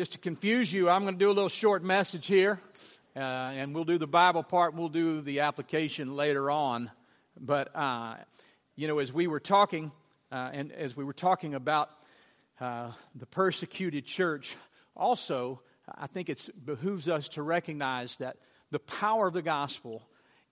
just 0.00 0.12
to 0.12 0.18
confuse 0.18 0.72
you, 0.72 0.88
I'm 0.88 1.02
going 1.02 1.12
to 1.12 1.18
do 1.18 1.30
a 1.30 1.34
little 1.34 1.50
short 1.50 1.84
message 1.84 2.26
here, 2.26 2.58
uh, 3.14 3.18
and 3.18 3.74
we'll 3.74 3.84
do 3.84 3.98
the 3.98 4.06
Bible 4.06 4.42
part, 4.42 4.72
we'll 4.72 4.88
do 4.88 5.20
the 5.20 5.40
application 5.40 6.16
later 6.16 6.50
on. 6.50 6.90
But, 7.38 7.76
uh, 7.76 8.14
you 8.76 8.88
know, 8.88 8.98
as 9.00 9.12
we 9.12 9.26
were 9.26 9.40
talking, 9.40 9.92
uh, 10.32 10.48
and 10.54 10.72
as 10.72 10.96
we 10.96 11.04
were 11.04 11.12
talking 11.12 11.52
about 11.52 11.90
uh, 12.62 12.92
the 13.14 13.26
persecuted 13.26 14.06
church, 14.06 14.56
also, 14.96 15.60
I 15.94 16.06
think 16.06 16.30
it 16.30 16.48
behooves 16.64 17.06
us 17.06 17.28
to 17.30 17.42
recognize 17.42 18.16
that 18.16 18.38
the 18.70 18.78
power 18.78 19.26
of 19.26 19.34
the 19.34 19.42
gospel 19.42 20.00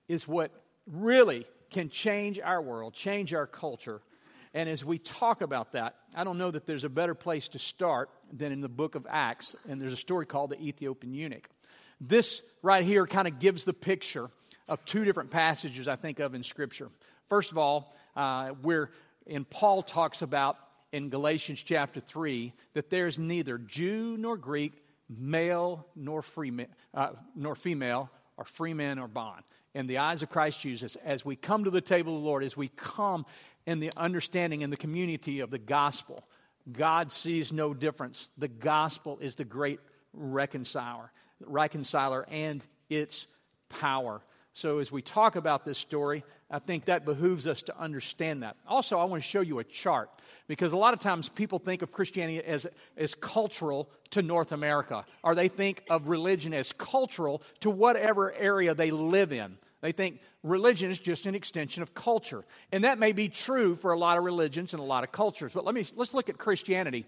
is 0.09 0.29
what 0.29 0.51
really 0.87 1.47
can 1.71 1.89
change 1.89 2.39
our 2.39 2.61
world, 2.61 2.93
change 2.93 3.33
our 3.33 3.47
culture. 3.47 4.03
And 4.53 4.69
as 4.69 4.85
we 4.85 4.99
talk 4.99 5.41
about 5.41 5.73
that, 5.73 5.95
I 6.15 6.25
don't 6.25 6.37
know 6.37 6.51
that 6.51 6.67
there's 6.67 6.85
a 6.85 6.91
better 6.91 7.15
place 7.15 7.49
to 7.49 7.59
start 7.59 8.11
than 8.33 8.53
in 8.53 8.61
the 8.61 8.69
book 8.69 8.95
of 8.95 9.07
Acts. 9.09 9.57
And 9.69 9.81
there's 9.81 9.93
a 9.93 9.97
story 9.97 10.27
called 10.27 10.51
the 10.51 10.61
Ethiopian 10.61 11.15
eunuch. 11.15 11.49
This 12.01 12.43
right 12.63 12.85
here 12.85 13.07
kind 13.07 13.27
of 13.27 13.39
gives 13.39 13.65
the 13.65 13.73
picture 13.73 14.31
of 14.69 14.85
two 14.85 15.05
different 15.05 15.31
passages 15.31 15.89
I 15.89 15.97
think 15.97 16.21
of 16.21 16.35
in 16.35 16.43
Scripture. 16.43 16.91
First 17.29 17.53
of 17.53 17.59
all, 17.59 17.95
uh, 18.17 18.51
where 18.63 18.91
in 19.27 19.45
Paul 19.45 19.83
talks 19.83 20.23
about 20.23 20.57
in 20.93 21.11
Galatians 21.11 21.63
chapter 21.63 22.01
3 22.01 22.53
that 22.75 22.91
there's 22.91 23.19
neither 23.19 23.59
Jew 23.59 24.17
nor 24.17 24.37
Greek, 24.37 24.73
male 25.09 25.87
nor, 25.97 26.23
free, 26.23 26.67
uh, 26.95 27.11
nor 27.35 27.55
female, 27.55 28.11
or 28.37 28.45
free 28.45 28.75
man 28.75 28.99
or 28.99 29.09
bond. 29.09 29.43
In 29.75 29.87
the 29.87 29.99
eyes 29.99 30.23
of 30.23 30.31
Christ 30.31 30.61
Jesus, 30.61 30.97
as 31.05 31.25
we 31.25 31.37
come 31.37 31.65
to 31.65 31.71
the 31.71 31.81
table 31.81 32.17
of 32.17 32.23
the 32.23 32.27
Lord, 32.27 32.43
as 32.43 32.57
we 32.57 32.69
come 32.69 33.27
in 33.67 33.81
the 33.81 33.93
understanding 33.97 34.63
and 34.63 34.73
the 34.73 34.79
community 34.79 35.41
of 35.41 35.51
the 35.51 35.59
gospel, 35.59 36.25
God 36.73 37.11
sees 37.13 37.53
no 37.53 37.75
difference. 37.75 38.29
The 38.39 38.49
gospel 38.49 39.19
is 39.21 39.37
the 39.37 39.45
great 39.45 39.81
reconciler, 40.13 41.11
reconciler 41.41 42.27
and 42.29 42.65
its 42.89 43.27
power. 43.69 44.23
So, 44.55 44.81
as 44.81 44.91
we 44.91 45.03
talk 45.03 45.37
about 45.37 45.65
this 45.65 45.79
story, 45.79 46.25
I 46.51 46.59
think 46.59 46.87
that 46.87 47.05
behooves 47.05 47.47
us 47.47 47.63
to 47.63 47.79
understand 47.79 48.43
that. 48.43 48.57
Also, 48.67 48.99
I 48.99 49.05
want 49.05 49.23
to 49.23 49.29
show 49.29 49.41
you 49.41 49.61
a 49.61 49.65
chart 49.65 50.11
because 50.49 50.73
a 50.73 50.77
lot 50.77 50.95
of 50.95 51.01
times 51.01 51.29
people 51.29 51.61
think 51.61 51.83
of 51.83 51.93
Christianity 51.93 52.43
as, 52.45 52.67
as 52.97 53.15
cultural 53.15 53.89
to 54.11 54.23
North 54.23 54.51
America, 54.51 55.05
or 55.23 55.37
they 55.37 55.47
think 55.47 55.85
of 55.89 56.09
religion 56.09 56.55
as 56.55 56.73
cultural 56.73 57.43
to 57.61 57.71
whatever 57.71 58.33
area 58.33 58.75
they 58.75 58.91
live 58.91 59.33
in. 59.33 59.59
They 59.81 59.93
think 59.93 60.21
religion 60.43 60.91
is 60.91 60.99
just 60.99 61.27
an 61.27 61.35
extension 61.35 61.83
of 61.83 61.95
culture. 61.95 62.45
And 62.73 62.85
that 62.85 62.99
may 62.99 63.13
be 63.13 63.29
true 63.29 63.75
for 63.75 63.93
a 63.93 63.99
lot 63.99 64.19
of 64.19 64.25
religions 64.25 64.73
and 64.73 64.81
a 64.81 64.85
lot 64.85 65.05
of 65.05 65.13
cultures. 65.13 65.53
But 65.55 65.65
let 65.65 65.75
me, 65.75 65.87
let's 65.95 66.15
look 66.15 66.29
at 66.29 66.39
Christianity. 66.39 67.07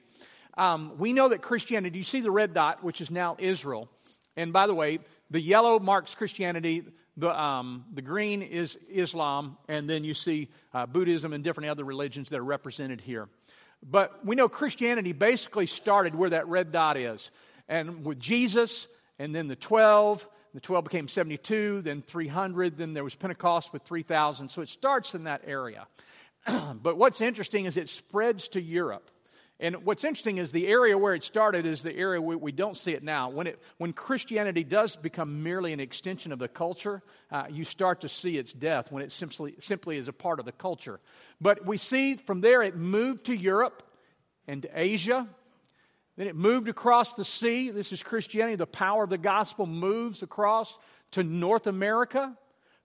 Um, 0.57 0.97
we 0.99 1.13
know 1.13 1.29
that 1.29 1.43
Christianity, 1.43 1.99
you 1.99 2.05
see 2.05 2.21
the 2.21 2.31
red 2.31 2.55
dot, 2.55 2.85
which 2.85 3.01
is 3.01 3.11
now 3.11 3.37
Israel. 3.39 3.89
And 4.37 4.53
by 4.53 4.67
the 4.67 4.75
way, 4.75 5.01
the 5.31 5.41
yellow 5.41 5.79
marks 5.79 6.15
Christianity, 6.15 6.85
the, 7.17 7.39
um, 7.41 7.85
the 7.93 8.03
green 8.03 8.43
is 8.43 8.79
Islam, 8.89 9.59
and 9.69 9.89
then 9.89 10.05
you 10.05 10.15
see 10.15 10.49
uh, 10.73 10.87
Buddhism 10.87 11.33
and 11.33 11.43
different 11.43 11.71
other 11.71 11.85
religions 11.85 12.31
that 12.31 12.39
are 12.39 12.45
represented 12.45 13.01
here. 13.01 13.29
But 13.83 14.25
we 14.25 14.37
know 14.37 14.49
Christianity 14.49 15.13
basically 15.13 15.67
started 15.67 16.15
where 16.15 16.31
that 16.31 16.49
red 16.49 16.73
dot 16.73 16.97
is. 16.97 17.31
And 17.69 18.05
with 18.05 18.19
Jesus, 18.19 18.89
and 19.19 19.35
then 19.35 19.49
the 19.49 19.57
12, 19.57 20.27
the 20.55 20.61
12 20.61 20.85
became 20.85 21.09
72, 21.09 21.83
then 21.83 22.03
300, 22.03 22.77
then 22.77 22.93
there 22.95 23.05
was 23.05 23.15
Pentecost 23.15 23.73
with 23.73 23.83
3,000. 23.83 24.49
So 24.49 24.63
it 24.63 24.69
starts 24.69 25.15
in 25.15 25.25
that 25.25 25.43
area. 25.47 25.87
but 26.83 26.97
what's 26.97 27.21
interesting 27.21 27.67
is 27.67 27.77
it 27.77 27.89
spreads 27.89 28.49
to 28.49 28.61
Europe. 28.61 29.11
And 29.61 29.85
what's 29.85 30.05
interesting 30.05 30.39
is 30.39 30.53
the 30.53 30.69
area 30.69 30.97
where 30.97 31.15
it 31.15 31.23
started 31.23 31.67
is 31.67 31.83
the 31.83 31.95
area 31.95 32.21
we, 32.21 32.35
we 32.35 32.51
don't 32.51 32.79
see 32.79 32.93
it 32.93 33.05
now. 33.05 33.29
When, 33.29 33.47
it, 33.47 33.61
when 33.77 33.93
Christianity 33.93 34.65
does 34.65 34.97
become 34.97 35.43
merely 35.43 35.75
an 35.75 35.81
extension 35.81 36.33
of 36.33 36.39
the 36.39 36.49
culture, 36.49 37.03
uh, 37.31 37.45
you 37.51 37.65
start 37.65 38.01
to 38.01 38.09
see 38.09 38.39
its 38.39 38.55
death 38.55 38.91
when 38.91 39.03
it 39.03 39.13
simply, 39.13 39.55
simply 39.61 39.99
is 39.99 40.09
a 40.09 40.15
part 40.15 40.41
of 40.41 40.47
the 40.47 40.53
culture. 40.53 40.99
But 41.43 41.67
we 41.67 41.77
see 41.77 42.17
from 42.17 42.41
there 42.41 42.63
it 42.63 42.75
moved 42.75 43.27
to 43.27 43.35
Europe 43.35 43.83
and 44.49 44.67
Asia. 44.73 45.29
Then 46.21 46.29
it 46.29 46.37
moved 46.37 46.69
across 46.69 47.15
the 47.15 47.25
sea. 47.25 47.71
This 47.71 47.93
is 47.93 48.03
Christianity. 48.03 48.57
The 48.57 48.67
power 48.67 49.05
of 49.05 49.09
the 49.09 49.17
gospel 49.17 49.65
moves 49.65 50.23
across 50.23 50.79
to 51.13 51.25
North 51.25 51.67
America. 51.67 52.37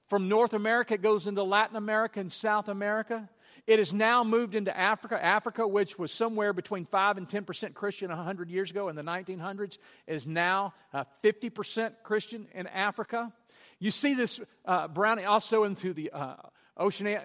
From 0.08 0.30
North 0.30 0.54
America, 0.54 0.94
it 0.94 1.02
goes 1.02 1.28
into 1.28 1.44
Latin 1.44 1.76
America 1.76 2.22
and 2.22 2.32
South 2.32 2.70
America. 2.70 3.30
It 3.68 3.80
has 3.80 3.92
now 3.92 4.24
moved 4.24 4.56
into 4.56 4.74
Africa. 4.78 5.22
Africa, 5.22 5.68
which 5.68 6.00
was 6.00 6.14
somewhere 6.14 6.54
between 6.54 6.86
5 6.86 7.18
and 7.18 7.28
10% 7.28 7.74
Christian 7.74 8.08
100 8.08 8.50
years 8.50 8.72
ago 8.72 8.88
in 8.88 8.96
the 8.96 9.04
1900s, 9.04 9.80
is 10.08 10.26
now 10.26 10.74
uh, 10.94 11.04
50% 11.22 11.92
Christian 12.04 12.48
in 12.54 12.68
Africa. 12.68 13.34
You 13.80 13.92
see 13.92 14.14
this 14.14 14.40
uh, 14.64 14.88
brownie 14.88 15.26
also 15.26 15.66
into 15.66 15.94
the 15.94 16.10
uh, 16.12 16.36
ocean, 16.78 17.20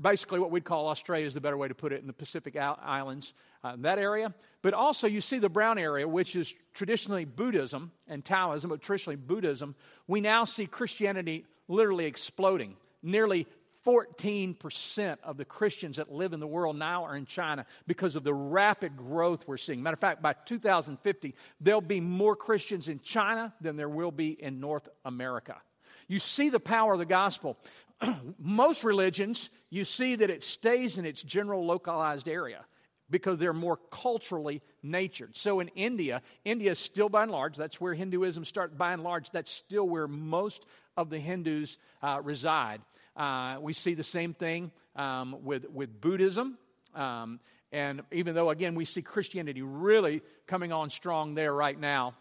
basically 0.00 0.38
what 0.38 0.50
we'd 0.50 0.64
call 0.64 0.88
Australia 0.88 1.26
is 1.26 1.34
the 1.34 1.40
better 1.40 1.56
way 1.56 1.68
to 1.68 1.74
put 1.74 1.92
it, 1.92 2.00
in 2.00 2.06
the 2.06 2.12
Pacific 2.12 2.56
Islands, 2.56 3.34
uh, 3.64 3.76
that 3.78 3.98
area. 3.98 4.34
But 4.62 4.74
also 4.74 5.06
you 5.06 5.20
see 5.20 5.38
the 5.38 5.48
brown 5.48 5.78
area, 5.78 6.06
which 6.06 6.36
is 6.36 6.54
traditionally 6.74 7.24
Buddhism 7.24 7.92
and 8.06 8.24
Taoism, 8.24 8.70
but 8.70 8.82
traditionally 8.82 9.16
Buddhism. 9.16 9.74
We 10.06 10.20
now 10.20 10.44
see 10.44 10.66
Christianity 10.66 11.46
literally 11.68 12.06
exploding. 12.06 12.76
Nearly 13.02 13.46
14% 13.86 15.16
of 15.22 15.36
the 15.36 15.44
Christians 15.44 15.96
that 15.96 16.12
live 16.12 16.32
in 16.32 16.40
the 16.40 16.46
world 16.46 16.76
now 16.76 17.04
are 17.04 17.16
in 17.16 17.24
China 17.24 17.64
because 17.86 18.14
of 18.16 18.24
the 18.24 18.34
rapid 18.34 18.96
growth 18.96 19.48
we're 19.48 19.56
seeing. 19.56 19.82
Matter 19.82 19.94
of 19.94 20.00
fact, 20.00 20.20
by 20.20 20.34
2050, 20.44 21.34
there'll 21.60 21.80
be 21.80 22.00
more 22.00 22.36
Christians 22.36 22.88
in 22.88 23.00
China 23.00 23.54
than 23.60 23.76
there 23.76 23.88
will 23.88 24.12
be 24.12 24.30
in 24.30 24.60
North 24.60 24.88
America. 25.04 25.56
You 26.10 26.18
see 26.18 26.48
the 26.48 26.58
power 26.58 26.94
of 26.94 26.98
the 26.98 27.04
gospel. 27.06 27.56
Most 28.40 28.82
religions, 28.82 29.48
you 29.70 29.84
see 29.84 30.16
that 30.16 30.28
it 30.28 30.42
stays 30.42 30.98
in 30.98 31.04
its 31.04 31.22
general 31.22 31.64
localized 31.64 32.26
area 32.26 32.64
because 33.08 33.38
they're 33.38 33.52
more 33.52 33.78
culturally 33.92 34.60
natured. 34.82 35.36
So 35.36 35.60
in 35.60 35.68
India, 35.68 36.20
India 36.44 36.72
is 36.72 36.80
still 36.80 37.08
by 37.08 37.22
and 37.22 37.30
large, 37.30 37.56
that's 37.56 37.80
where 37.80 37.94
Hinduism 37.94 38.44
started 38.44 38.76
by 38.76 38.92
and 38.92 39.04
large, 39.04 39.30
that's 39.30 39.52
still 39.52 39.88
where 39.88 40.08
most 40.08 40.66
of 40.96 41.10
the 41.10 41.20
Hindus 41.20 41.78
uh, 42.02 42.20
reside. 42.24 42.80
Uh, 43.16 43.58
we 43.60 43.72
see 43.72 43.94
the 43.94 44.02
same 44.02 44.34
thing 44.34 44.72
um, 44.96 45.36
with, 45.44 45.70
with 45.70 46.00
Buddhism. 46.00 46.58
Um, 46.92 47.38
and 47.70 48.02
even 48.10 48.34
though, 48.34 48.50
again, 48.50 48.74
we 48.74 48.84
see 48.84 49.00
Christianity 49.00 49.62
really 49.62 50.22
coming 50.48 50.72
on 50.72 50.90
strong 50.90 51.36
there 51.36 51.54
right 51.54 51.78
now, 51.78 52.16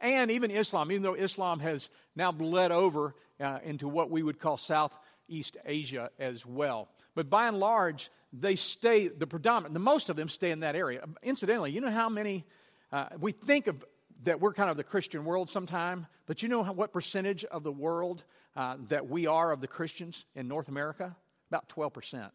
and 0.00 0.30
even 0.30 0.50
Islam, 0.50 0.90
even 0.92 1.02
though 1.02 1.14
Islam 1.14 1.60
has 1.60 1.90
now 2.14 2.32
bled 2.32 2.72
over 2.72 3.14
uh, 3.40 3.58
into 3.64 3.88
what 3.88 4.10
we 4.10 4.22
would 4.22 4.38
call 4.38 4.56
Southeast 4.56 5.56
Asia 5.64 6.10
as 6.18 6.46
well. 6.46 6.88
But 7.14 7.28
by 7.28 7.48
and 7.48 7.58
large, 7.58 8.10
they 8.32 8.56
stay, 8.56 9.08
the 9.08 9.26
predominant, 9.26 9.74
the 9.74 9.80
most 9.80 10.08
of 10.08 10.16
them 10.16 10.28
stay 10.28 10.50
in 10.50 10.60
that 10.60 10.76
area. 10.76 11.04
Incidentally, 11.22 11.72
you 11.72 11.80
know 11.80 11.90
how 11.90 12.08
many, 12.08 12.44
uh, 12.92 13.06
we 13.18 13.32
think 13.32 13.66
of 13.66 13.84
that 14.24 14.40
we're 14.40 14.52
kind 14.52 14.70
of 14.70 14.76
the 14.76 14.84
Christian 14.84 15.24
world 15.24 15.48
sometime, 15.48 16.06
but 16.26 16.42
you 16.42 16.48
know 16.48 16.62
how, 16.62 16.72
what 16.72 16.92
percentage 16.92 17.44
of 17.44 17.62
the 17.62 17.72
world 17.72 18.24
uh, 18.56 18.76
that 18.88 19.08
we 19.08 19.26
are 19.26 19.52
of 19.52 19.60
the 19.60 19.68
Christians 19.68 20.24
in 20.34 20.48
North 20.48 20.68
America? 20.68 21.16
About 21.50 21.68
12%. 21.68 22.30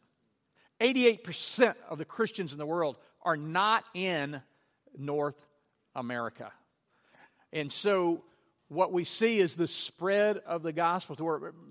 88% 0.80 1.76
of 1.90 1.98
the 1.98 2.06
Christians 2.06 2.52
in 2.52 2.58
the 2.58 2.66
world 2.66 2.98
are 3.22 3.38
not 3.38 3.86
in 3.94 4.42
North 4.98 5.36
America. 5.96 6.52
And 7.54 7.72
so 7.72 8.24
what 8.68 8.92
we 8.92 9.06
see 9.06 9.40
is 9.40 9.56
the 9.56 9.68
spread 9.68 10.38
of 10.40 10.64
the 10.64 10.74
gospel. 10.74 11.16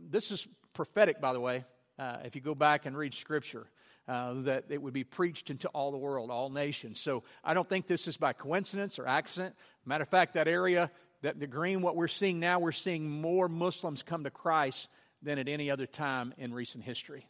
This 0.08 0.30
is 0.30 0.46
prophetic, 0.72 1.20
by 1.20 1.32
the 1.32 1.40
way, 1.40 1.64
uh, 1.98 2.18
if 2.24 2.34
you 2.34 2.40
go 2.40 2.54
back 2.54 2.86
and 2.86 2.96
read 2.96 3.12
Scripture. 3.12 3.66
Uh, 4.08 4.42
that 4.42 4.64
it 4.68 4.82
would 4.82 4.92
be 4.92 5.04
preached 5.04 5.48
into 5.48 5.68
all 5.68 5.92
the 5.92 5.96
world, 5.96 6.28
all 6.28 6.50
nations. 6.50 6.98
So 6.98 7.22
I 7.44 7.54
don't 7.54 7.68
think 7.68 7.86
this 7.86 8.08
is 8.08 8.16
by 8.16 8.32
coincidence 8.32 8.98
or 8.98 9.06
accident. 9.06 9.54
Matter 9.86 10.02
of 10.02 10.08
fact, 10.08 10.34
that 10.34 10.48
area, 10.48 10.90
that 11.22 11.38
the 11.38 11.46
green, 11.46 11.82
what 11.82 11.94
we're 11.94 12.08
seeing 12.08 12.40
now, 12.40 12.58
we're 12.58 12.72
seeing 12.72 13.08
more 13.08 13.48
Muslims 13.48 14.02
come 14.02 14.24
to 14.24 14.30
Christ 14.30 14.88
than 15.22 15.38
at 15.38 15.48
any 15.48 15.70
other 15.70 15.86
time 15.86 16.34
in 16.36 16.52
recent 16.52 16.82
history. 16.82 17.28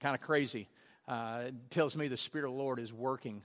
Kind 0.00 0.14
of 0.14 0.20
crazy. 0.20 0.68
Uh, 1.08 1.44
it 1.46 1.70
tells 1.70 1.96
me 1.96 2.08
the 2.08 2.18
Spirit 2.18 2.44
of 2.44 2.52
the 2.52 2.62
Lord 2.62 2.78
is 2.78 2.92
working 2.92 3.42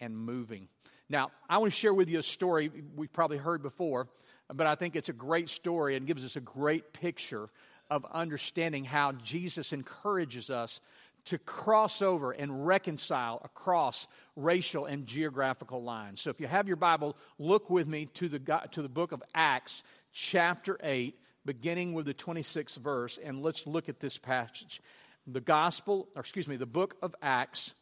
and 0.00 0.18
moving. 0.18 0.66
Now, 1.10 1.30
I 1.48 1.58
want 1.58 1.72
to 1.72 1.78
share 1.78 1.94
with 1.94 2.10
you 2.10 2.18
a 2.18 2.22
story 2.22 2.70
we've 2.94 3.12
probably 3.12 3.38
heard 3.38 3.62
before, 3.62 4.08
but 4.52 4.66
I 4.66 4.74
think 4.74 4.94
it's 4.94 5.08
a 5.08 5.14
great 5.14 5.48
story 5.48 5.96
and 5.96 6.06
gives 6.06 6.24
us 6.24 6.36
a 6.36 6.40
great 6.40 6.92
picture 6.92 7.48
of 7.90 8.04
understanding 8.12 8.84
how 8.84 9.12
Jesus 9.12 9.72
encourages 9.72 10.50
us 10.50 10.80
to 11.26 11.38
cross 11.38 12.00
over 12.02 12.32
and 12.32 12.66
reconcile 12.66 13.40
across 13.44 14.06
racial 14.36 14.86
and 14.86 15.06
geographical 15.06 15.82
lines. 15.82 16.20
So 16.20 16.30
if 16.30 16.40
you 16.40 16.46
have 16.46 16.68
your 16.68 16.76
Bible, 16.76 17.16
look 17.38 17.70
with 17.70 17.86
me 17.86 18.06
to 18.14 18.28
the, 18.28 18.68
to 18.72 18.82
the 18.82 18.88
book 18.88 19.12
of 19.12 19.22
Acts, 19.34 19.82
chapter 20.12 20.78
8, 20.82 21.18
beginning 21.44 21.94
with 21.94 22.06
the 22.06 22.14
26th 22.14 22.76
verse, 22.76 23.18
and 23.22 23.42
let's 23.42 23.66
look 23.66 23.88
at 23.88 24.00
this 24.00 24.18
passage. 24.18 24.80
The 25.26 25.40
gospel, 25.40 26.08
or 26.14 26.20
excuse 26.20 26.48
me, 26.48 26.56
the 26.56 26.66
book 26.66 26.96
of 27.02 27.14
Acts, 27.20 27.74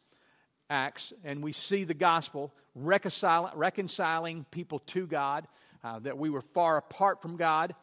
Acts, 0.69 1.13
and 1.23 1.43
we 1.43 1.53
see 1.53 1.83
the 1.83 1.93
gospel 1.93 2.53
reconciling, 2.75 3.53
reconciling 3.55 4.45
people 4.51 4.79
to 4.79 5.07
God, 5.07 5.47
uh, 5.83 5.99
that 5.99 6.17
we 6.17 6.29
were 6.29 6.41
far 6.41 6.77
apart 6.77 7.21
from 7.21 7.37
God 7.37 7.73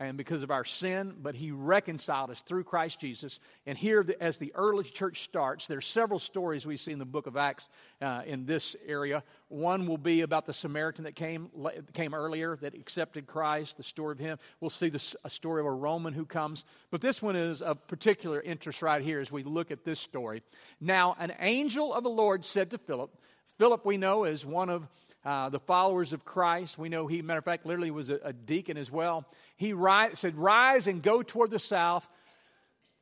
and 0.00 0.16
because 0.16 0.42
of 0.44 0.50
our 0.50 0.64
sin, 0.64 1.14
but 1.20 1.34
he 1.34 1.50
reconciled 1.50 2.30
us 2.30 2.40
through 2.40 2.64
Christ 2.64 3.00
Jesus. 3.00 3.40
And 3.66 3.76
here, 3.76 4.06
as 4.20 4.38
the 4.38 4.52
early 4.54 4.84
church 4.84 5.22
starts, 5.22 5.66
there 5.66 5.78
are 5.78 5.82
several 5.82 6.20
stories 6.20 6.66
we 6.66 6.76
see 6.76 6.92
in 6.92 7.00
the 7.00 7.04
book 7.04 7.26
of 7.26 7.36
Acts 7.36 7.68
uh, 8.00 8.22
in 8.24 8.46
this 8.46 8.76
area. 8.86 9.24
One 9.48 9.86
will 9.86 9.98
be 9.98 10.20
about 10.20 10.46
the 10.46 10.52
Samaritan 10.52 11.04
that 11.04 11.16
came, 11.16 11.50
came 11.94 12.14
earlier 12.14 12.56
that 12.60 12.74
accepted 12.74 13.26
Christ, 13.26 13.76
the 13.76 13.82
story 13.82 14.12
of 14.12 14.20
him. 14.20 14.38
We'll 14.60 14.70
see 14.70 14.88
this, 14.88 15.16
a 15.24 15.30
story 15.30 15.60
of 15.60 15.66
a 15.66 15.72
Roman 15.72 16.14
who 16.14 16.26
comes. 16.26 16.64
But 16.92 17.00
this 17.00 17.20
one 17.20 17.34
is 17.34 17.60
of 17.60 17.86
particular 17.88 18.40
interest 18.40 18.82
right 18.82 19.02
here 19.02 19.18
as 19.18 19.32
we 19.32 19.42
look 19.42 19.72
at 19.72 19.84
this 19.84 19.98
story. 19.98 20.42
Now, 20.80 21.16
an 21.18 21.32
angel 21.40 21.92
of 21.92 22.04
the 22.04 22.10
Lord 22.10 22.44
said 22.44 22.70
to 22.70 22.78
Philip, 22.78 23.10
Philip, 23.58 23.84
we 23.84 23.96
know, 23.96 24.22
is 24.22 24.46
one 24.46 24.70
of 24.70 24.86
uh, 25.28 25.50
the 25.50 25.60
followers 25.60 26.14
of 26.14 26.24
Christ. 26.24 26.78
We 26.78 26.88
know 26.88 27.06
he, 27.06 27.20
matter 27.20 27.38
of 27.38 27.44
fact, 27.44 27.66
literally 27.66 27.90
was 27.90 28.08
a, 28.08 28.18
a 28.24 28.32
deacon 28.32 28.78
as 28.78 28.90
well. 28.90 29.26
He 29.58 29.74
ri- 29.74 30.14
said, 30.14 30.38
Rise 30.38 30.86
and 30.86 31.02
go 31.02 31.22
toward 31.22 31.50
the 31.50 31.58
south, 31.58 32.08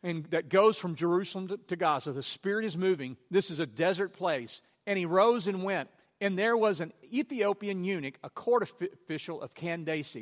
and 0.02 0.25
that 0.26 0.49
goes 0.49 0.76
from 0.76 0.96
Jerusalem 0.96 1.46
to, 1.46 1.56
to 1.69 1.76
Gaza. 1.76 2.12
The 2.12 2.25
Spirit 2.25 2.64
is 2.64 2.76
moving. 2.76 3.17
This 3.31 3.49
is 3.49 3.61
a 3.61 3.67
desert 3.67 4.12
place. 4.12 4.61
And 4.88 4.99
he 4.99 5.06
rose 5.06 5.46
and 5.46 5.62
went. 5.62 5.88
And 6.20 6.37
there 6.37 6.56
was 6.56 6.81
an 6.81 6.93
Ethiopian 7.05 7.84
eunuch, 7.84 8.19
a 8.25 8.31
court 8.31 8.64
official 8.64 9.40
of 9.40 9.55
Candace. 9.55 10.17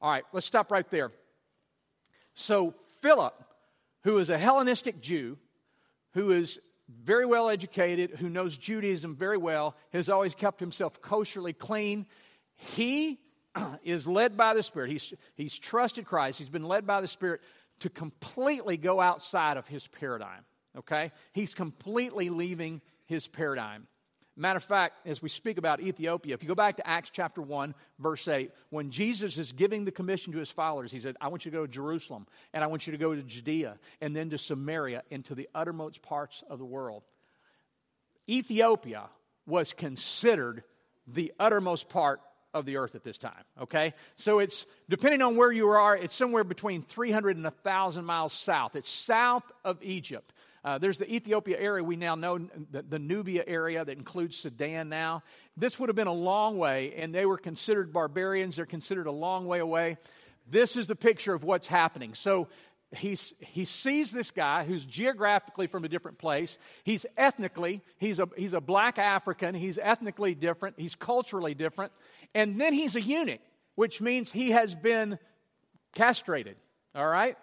All 0.00 0.08
right, 0.12 0.24
let's 0.32 0.46
stop 0.46 0.70
right 0.70 0.88
there. 0.88 1.10
So, 2.34 2.74
Philip, 3.02 3.34
who 4.04 4.18
is 4.18 4.30
a 4.30 4.38
Hellenistic 4.38 5.00
Jew, 5.00 5.36
who 6.14 6.30
is 6.30 6.60
very 7.02 7.26
well 7.26 7.48
educated, 7.48 8.10
who 8.18 8.28
knows 8.28 8.56
Judaism 8.56 9.14
very 9.16 9.38
well, 9.38 9.76
has 9.92 10.08
always 10.08 10.34
kept 10.34 10.60
himself 10.60 11.00
kosherly 11.00 11.52
clean. 11.52 12.06
He 12.56 13.18
is 13.82 14.06
led 14.06 14.36
by 14.36 14.54
the 14.54 14.62
Spirit. 14.62 14.90
He's, 14.90 15.14
he's 15.34 15.58
trusted 15.58 16.04
Christ. 16.04 16.38
He's 16.38 16.48
been 16.48 16.64
led 16.64 16.86
by 16.86 17.00
the 17.00 17.08
Spirit 17.08 17.40
to 17.80 17.90
completely 17.90 18.76
go 18.76 19.00
outside 19.00 19.56
of 19.56 19.66
his 19.66 19.86
paradigm. 19.86 20.44
Okay? 20.76 21.12
He's 21.32 21.54
completely 21.54 22.28
leaving 22.28 22.80
his 23.06 23.26
paradigm. 23.26 23.86
Matter 24.40 24.56
of 24.56 24.64
fact, 24.64 25.06
as 25.06 25.20
we 25.20 25.28
speak 25.28 25.58
about 25.58 25.82
Ethiopia, 25.82 26.32
if 26.32 26.42
you 26.42 26.48
go 26.48 26.54
back 26.54 26.78
to 26.78 26.88
Acts 26.88 27.10
chapter 27.12 27.42
1, 27.42 27.74
verse 27.98 28.26
8, 28.26 28.50
when 28.70 28.90
Jesus 28.90 29.36
is 29.36 29.52
giving 29.52 29.84
the 29.84 29.92
commission 29.92 30.32
to 30.32 30.38
his 30.38 30.50
followers, 30.50 30.90
he 30.90 30.98
said, 30.98 31.14
I 31.20 31.28
want 31.28 31.44
you 31.44 31.50
to 31.50 31.56
go 31.58 31.66
to 31.66 31.70
Jerusalem, 31.70 32.26
and 32.54 32.64
I 32.64 32.66
want 32.68 32.86
you 32.86 32.92
to 32.92 32.98
go 32.98 33.14
to 33.14 33.22
Judea, 33.22 33.76
and 34.00 34.16
then 34.16 34.30
to 34.30 34.38
Samaria, 34.38 35.02
and 35.10 35.22
to 35.26 35.34
the 35.34 35.46
uttermost 35.54 36.00
parts 36.00 36.42
of 36.48 36.58
the 36.58 36.64
world. 36.64 37.02
Ethiopia 38.30 39.10
was 39.46 39.74
considered 39.74 40.64
the 41.06 41.34
uttermost 41.38 41.90
part 41.90 42.22
of 42.54 42.64
the 42.64 42.78
earth 42.78 42.94
at 42.94 43.04
this 43.04 43.18
time, 43.18 43.44
okay? 43.60 43.92
So 44.16 44.38
it's, 44.38 44.64
depending 44.88 45.20
on 45.20 45.36
where 45.36 45.52
you 45.52 45.68
are, 45.68 45.94
it's 45.94 46.14
somewhere 46.14 46.44
between 46.44 46.80
300 46.82 47.36
and 47.36 47.44
1,000 47.44 48.06
miles 48.06 48.32
south. 48.32 48.74
It's 48.74 48.88
south 48.88 49.44
of 49.66 49.82
Egypt. 49.82 50.32
Uh, 50.62 50.78
there's 50.78 50.98
the 50.98 51.10
Ethiopia 51.10 51.56
area 51.58 51.82
we 51.82 51.96
now 51.96 52.14
know, 52.14 52.38
the, 52.70 52.82
the, 52.82 52.98
Nubia 52.98 53.42
area 53.46 53.82
that 53.82 53.96
includes 53.96 54.36
Sudan 54.36 54.90
now. 54.90 55.22
This 55.56 55.80
would 55.80 55.88
have 55.88 55.96
been 55.96 56.06
a 56.06 56.12
long 56.12 56.58
way, 56.58 56.92
and 56.96 57.14
they 57.14 57.24
were 57.24 57.38
considered 57.38 57.92
barbarians. 57.92 58.56
They're 58.56 58.66
considered 58.66 59.06
a 59.06 59.12
long 59.12 59.46
way 59.46 59.60
away. 59.60 59.96
This 60.46 60.76
is 60.76 60.86
the 60.86 60.96
picture 60.96 61.32
of 61.32 61.44
what's 61.44 61.66
happening. 61.66 62.12
So 62.12 62.48
he's, 62.94 63.34
he 63.38 63.64
sees 63.64 64.10
this 64.10 64.30
guy 64.30 64.64
who's 64.64 64.84
geographically 64.84 65.66
from 65.66 65.84
a 65.84 65.88
different 65.88 66.18
place. 66.18 66.58
He's 66.84 67.06
ethnically, 67.16 67.82
he's 67.98 68.18
a, 68.18 68.28
he's 68.36 68.52
a 68.52 68.60
black 68.60 68.98
African. 68.98 69.54
He's 69.54 69.78
ethnically 69.78 70.34
different. 70.34 70.78
He's 70.78 70.94
culturally 70.94 71.54
different. 71.54 71.92
And 72.34 72.60
then 72.60 72.74
he's 72.74 72.96
a 72.96 73.00
eunuch, 73.00 73.40
which 73.76 74.00
means 74.00 74.30
he 74.30 74.50
has 74.50 74.74
been 74.74 75.18
castrated. 75.94 76.56
All 76.94 77.06
right? 77.06 77.36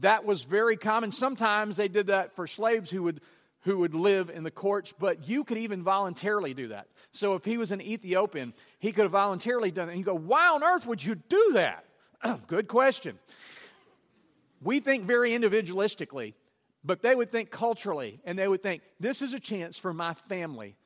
That 0.00 0.24
was 0.24 0.44
very 0.44 0.76
common. 0.76 1.12
Sometimes 1.12 1.76
they 1.76 1.88
did 1.88 2.06
that 2.06 2.34
for 2.34 2.46
slaves 2.46 2.90
who 2.90 3.02
would, 3.02 3.20
who 3.62 3.78
would 3.78 3.94
live 3.94 4.30
in 4.30 4.42
the 4.42 4.50
courts, 4.50 4.94
but 4.98 5.28
you 5.28 5.44
could 5.44 5.58
even 5.58 5.82
voluntarily 5.82 6.54
do 6.54 6.68
that. 6.68 6.88
So 7.12 7.34
if 7.34 7.44
he 7.44 7.58
was 7.58 7.70
an 7.70 7.80
Ethiopian, 7.80 8.54
he 8.78 8.92
could 8.92 9.02
have 9.04 9.12
voluntarily 9.12 9.70
done 9.70 9.88
it. 9.88 9.92
And 9.92 9.98
you 9.98 10.04
go, 10.04 10.14
why 10.14 10.48
on 10.48 10.64
earth 10.64 10.86
would 10.86 11.04
you 11.04 11.14
do 11.14 11.52
that? 11.54 11.84
Good 12.46 12.68
question. 12.68 13.18
We 14.62 14.80
think 14.80 15.04
very 15.04 15.32
individualistically, 15.32 16.32
but 16.82 17.02
they 17.02 17.14
would 17.14 17.30
think 17.30 17.50
culturally, 17.50 18.20
and 18.24 18.38
they 18.38 18.48
would 18.48 18.62
think, 18.62 18.82
this 18.98 19.20
is 19.20 19.34
a 19.34 19.40
chance 19.40 19.76
for 19.76 19.92
my 19.92 20.14
family 20.14 20.76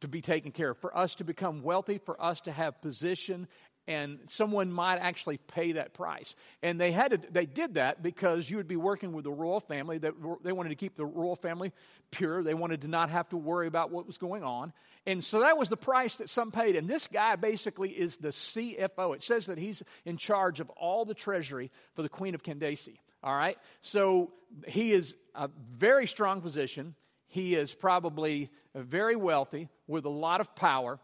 to 0.00 0.08
be 0.08 0.22
taken 0.22 0.52
care 0.52 0.70
of, 0.70 0.78
for 0.78 0.96
us 0.96 1.14
to 1.16 1.24
become 1.24 1.62
wealthy, 1.62 1.98
for 1.98 2.22
us 2.22 2.40
to 2.42 2.52
have 2.52 2.80
position 2.80 3.48
and 3.88 4.18
someone 4.28 4.72
might 4.72 4.96
actually 4.96 5.38
pay 5.38 5.72
that 5.72 5.94
price. 5.94 6.34
And 6.62 6.80
they 6.80 6.90
had 6.92 7.12
to, 7.12 7.20
they 7.30 7.46
did 7.46 7.74
that 7.74 8.02
because 8.02 8.50
you 8.50 8.56
would 8.56 8.68
be 8.68 8.76
working 8.76 9.12
with 9.12 9.24
the 9.24 9.30
royal 9.30 9.60
family. 9.60 9.98
That 9.98 10.14
they 10.42 10.52
wanted 10.52 10.70
to 10.70 10.74
keep 10.74 10.96
the 10.96 11.04
royal 11.04 11.36
family 11.36 11.72
pure. 12.10 12.42
They 12.42 12.54
wanted 12.54 12.82
to 12.82 12.88
not 12.88 13.10
have 13.10 13.28
to 13.30 13.36
worry 13.36 13.66
about 13.66 13.90
what 13.90 14.06
was 14.06 14.18
going 14.18 14.42
on. 14.42 14.72
And 15.06 15.22
so 15.22 15.40
that 15.40 15.56
was 15.56 15.68
the 15.68 15.76
price 15.76 16.16
that 16.16 16.28
some 16.28 16.50
paid. 16.50 16.74
And 16.74 16.88
this 16.88 17.06
guy 17.06 17.36
basically 17.36 17.90
is 17.90 18.16
the 18.16 18.28
CFO. 18.28 19.14
It 19.14 19.22
says 19.22 19.46
that 19.46 19.58
he's 19.58 19.82
in 20.04 20.16
charge 20.16 20.60
of 20.60 20.68
all 20.70 21.04
the 21.04 21.14
treasury 21.14 21.70
for 21.94 22.02
the 22.02 22.08
Queen 22.08 22.34
of 22.34 22.42
Candace. 22.42 22.88
All 23.22 23.34
right, 23.34 23.58
so 23.82 24.30
he 24.68 24.92
is 24.92 25.16
a 25.34 25.48
very 25.70 26.06
strong 26.06 26.40
position. 26.40 26.94
He 27.26 27.54
is 27.54 27.74
probably 27.74 28.50
very 28.74 29.16
wealthy 29.16 29.68
with 29.88 30.04
a 30.04 30.10
lot 30.10 30.40
of 30.40 30.54
power, 30.54 31.00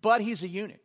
but 0.00 0.22
he's 0.22 0.42
a 0.42 0.48
eunuch. 0.48 0.80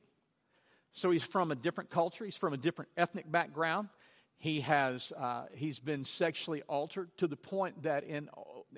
So 0.94 1.10
he's 1.12 1.24
from 1.24 1.52
a 1.52 1.56
different 1.56 1.90
culture, 1.90 2.24
he's 2.24 2.38
from 2.38 2.54
a 2.54 2.58
different 2.58 2.92
ethnic 2.96 3.30
background. 3.30 3.90
He 4.38 4.62
has, 4.62 5.12
uh, 5.18 5.46
he's 5.54 5.80
been 5.80 6.06
sexually 6.06 6.64
altered 6.64 7.10
to 7.18 7.28
the 7.28 7.38
point 7.38 7.84
that 7.84 8.04
in, 8.04 8.30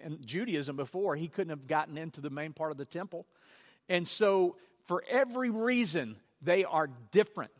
in 0.01 0.19
Judaism 0.23 0.75
before, 0.75 1.15
he 1.15 1.27
couldn't 1.27 1.50
have 1.50 1.67
gotten 1.67 1.97
into 1.97 2.21
the 2.21 2.29
main 2.29 2.53
part 2.53 2.71
of 2.71 2.77
the 2.77 2.85
temple. 2.85 3.25
And 3.89 4.07
so, 4.07 4.57
for 4.85 5.03
every 5.09 5.50
reason, 5.50 6.17
they 6.41 6.63
are 6.65 6.89
different. 7.12 7.51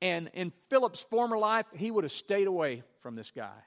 And 0.00 0.30
in 0.34 0.52
Philip's 0.70 1.00
former 1.00 1.36
life, 1.36 1.66
he 1.74 1.90
would 1.90 2.04
have 2.04 2.12
stayed 2.12 2.46
away 2.46 2.84
from 3.00 3.16
this 3.16 3.32
guy. 3.32 3.58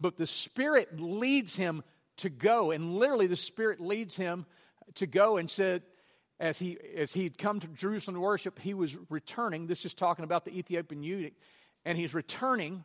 But 0.00 0.16
the 0.16 0.26
Spirit 0.26 1.00
leads 1.00 1.56
him 1.56 1.84
to 2.18 2.28
go. 2.28 2.72
And 2.72 2.96
literally, 2.96 3.28
the 3.28 3.36
Spirit 3.36 3.80
leads 3.80 4.16
him 4.16 4.46
to 4.96 5.06
go 5.06 5.36
and 5.36 5.48
said, 5.48 5.82
as 6.42 6.58
he 6.58 6.76
as 6.96 7.12
he'd 7.12 7.38
come 7.38 7.60
to 7.60 7.68
Jerusalem 7.68 8.16
to 8.16 8.20
worship, 8.20 8.58
he 8.58 8.74
was 8.74 8.98
returning. 9.08 9.68
This 9.68 9.84
is 9.84 9.94
talking 9.94 10.24
about 10.24 10.44
the 10.44 10.50
Ethiopian 10.58 11.02
eunuch, 11.02 11.34
and 11.86 11.96
he's 11.96 12.14
returning 12.14 12.84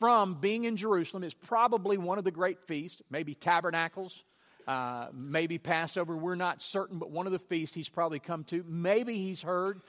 from 0.00 0.40
being 0.40 0.64
in 0.64 0.76
Jerusalem. 0.76 1.22
It's 1.22 1.34
probably 1.34 1.98
one 1.98 2.16
of 2.16 2.24
the 2.24 2.30
great 2.30 2.66
feasts, 2.66 3.02
maybe 3.10 3.34
Tabernacles, 3.34 4.24
uh, 4.66 5.08
maybe 5.12 5.58
Passover. 5.58 6.16
We're 6.16 6.34
not 6.34 6.62
certain, 6.62 6.98
but 6.98 7.10
one 7.10 7.26
of 7.26 7.32
the 7.32 7.38
feasts 7.38 7.76
he's 7.76 7.90
probably 7.90 8.20
come 8.20 8.42
to. 8.44 8.64
Maybe 8.66 9.18
he's 9.18 9.42
heard 9.42 9.82